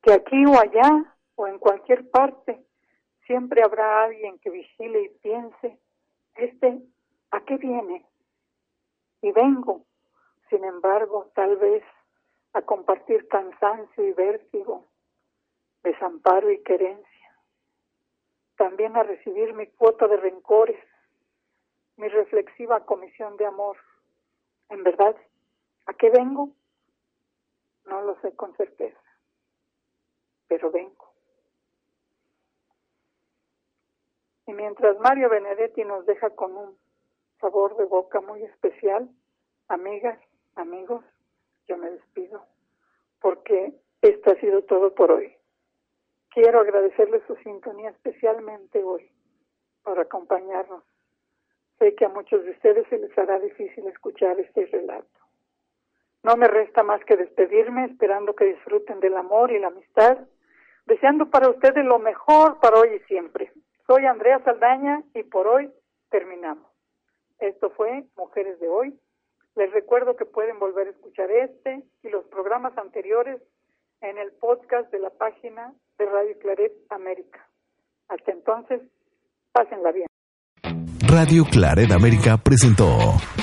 que 0.02 0.12
aquí 0.12 0.44
o 0.46 0.58
allá 0.58 1.16
o 1.34 1.46
en 1.46 1.58
cualquier 1.58 2.08
parte 2.10 2.64
siempre 3.26 3.62
habrá 3.62 4.04
alguien 4.04 4.38
que 4.38 4.50
vigile 4.50 5.02
y 5.02 5.08
piense, 5.20 5.78
este, 6.36 6.80
¿a 7.30 7.40
qué 7.40 7.56
viene? 7.56 8.06
Y 9.20 9.32
vengo, 9.32 9.84
sin 10.48 10.64
embargo, 10.64 11.30
tal 11.34 11.56
vez 11.56 11.84
a 12.54 12.62
compartir 12.62 13.28
cansancio 13.28 14.04
y 14.04 14.12
vértigo, 14.12 14.86
desamparo 15.92 16.50
y 16.50 16.62
querencia, 16.62 17.32
también 18.56 18.96
a 18.96 19.02
recibir 19.02 19.54
mi 19.54 19.66
cuota 19.66 20.06
de 20.06 20.16
rencores, 20.16 20.78
mi 21.96 22.08
reflexiva 22.08 22.84
comisión 22.84 23.36
de 23.36 23.46
amor. 23.46 23.76
En 24.68 24.82
verdad, 24.84 25.16
¿a 25.86 25.94
qué 25.94 26.10
vengo? 26.10 26.50
No 27.86 28.02
lo 28.02 28.20
sé 28.20 28.34
con 28.36 28.54
certeza 28.56 28.98
pero 30.48 30.70
vengo. 30.70 31.12
Y 34.46 34.54
mientras 34.54 34.98
Mario 34.98 35.28
Benedetti 35.28 35.84
nos 35.84 36.06
deja 36.06 36.30
con 36.30 36.56
un 36.56 36.78
sabor 37.38 37.76
de 37.76 37.84
boca 37.84 38.20
muy 38.20 38.42
especial, 38.42 39.08
amigas, 39.68 40.18
amigos, 40.56 41.04
yo 41.68 41.76
me 41.76 41.90
despido, 41.90 42.46
porque 43.20 43.74
esto 44.00 44.30
ha 44.30 44.40
sido 44.40 44.62
todo 44.64 44.94
por 44.94 45.12
hoy. 45.12 45.37
Quiero 46.40 46.60
agradecerles 46.60 47.24
su 47.26 47.34
sintonía 47.42 47.90
especialmente 47.90 48.80
hoy 48.84 49.10
por 49.82 49.98
acompañarnos. 49.98 50.84
Sé 51.80 51.96
que 51.96 52.04
a 52.04 52.10
muchos 52.10 52.44
de 52.44 52.52
ustedes 52.52 52.86
se 52.86 52.96
les 52.96 53.18
hará 53.18 53.40
difícil 53.40 53.84
escuchar 53.88 54.38
este 54.38 54.66
relato. 54.66 55.18
No 56.22 56.36
me 56.36 56.46
resta 56.46 56.84
más 56.84 57.04
que 57.06 57.16
despedirme, 57.16 57.86
esperando 57.86 58.36
que 58.36 58.44
disfruten 58.44 59.00
del 59.00 59.16
amor 59.16 59.50
y 59.50 59.58
la 59.58 59.66
amistad 59.66 60.16
deseando 60.86 61.28
para 61.28 61.50
ustedes 61.50 61.84
lo 61.84 61.98
mejor 61.98 62.60
para 62.60 62.78
hoy 62.78 62.90
y 62.94 63.00
siempre. 63.08 63.50
Soy 63.88 64.06
Andrea 64.06 64.38
Saldaña 64.44 65.02
y 65.14 65.24
por 65.24 65.48
hoy 65.48 65.68
terminamos. 66.08 66.70
Esto 67.40 67.70
fue 67.70 68.04
Mujeres 68.16 68.60
de 68.60 68.68
Hoy. 68.68 68.96
Les 69.56 69.72
recuerdo 69.72 70.14
que 70.14 70.24
pueden 70.24 70.60
volver 70.60 70.86
a 70.86 70.90
escuchar 70.90 71.32
este 71.32 71.82
y 72.04 72.10
los 72.10 72.24
programas 72.26 72.78
anteriores 72.78 73.42
en 74.02 74.18
el 74.18 74.30
podcast 74.34 74.88
de 74.92 75.00
la 75.00 75.10
página 75.10 75.74
de 75.98 76.06
Radio 76.06 76.38
Claret 76.40 76.72
América. 76.90 77.48
Hasta 78.08 78.32
entonces, 78.32 78.80
pásenla 79.52 79.92
bien. 79.92 80.08
Radio 81.08 81.44
Claret 81.50 81.90
América 81.90 82.36
presentó 82.36 82.86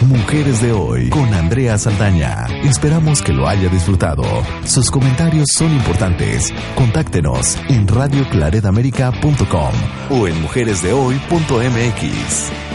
Mujeres 0.08 0.62
de 0.62 0.72
Hoy 0.72 1.10
con 1.10 1.34
Andrea 1.34 1.80
Saldaña. 1.80 2.46
Esperamos 2.63 3.24
que 3.24 3.34
lo 3.34 3.48
haya 3.48 3.70
disfrutado. 3.70 4.24
Sus 4.65 4.91
comentarios 4.91 5.48
son 5.52 5.72
importantes. 5.72 6.54
Contáctenos 6.76 7.58
en 7.70 7.88
radioclaredamerica.com 7.88 9.74
o 10.12 10.28
en 10.28 10.39
mujeresdehoy.mx. 10.44 12.74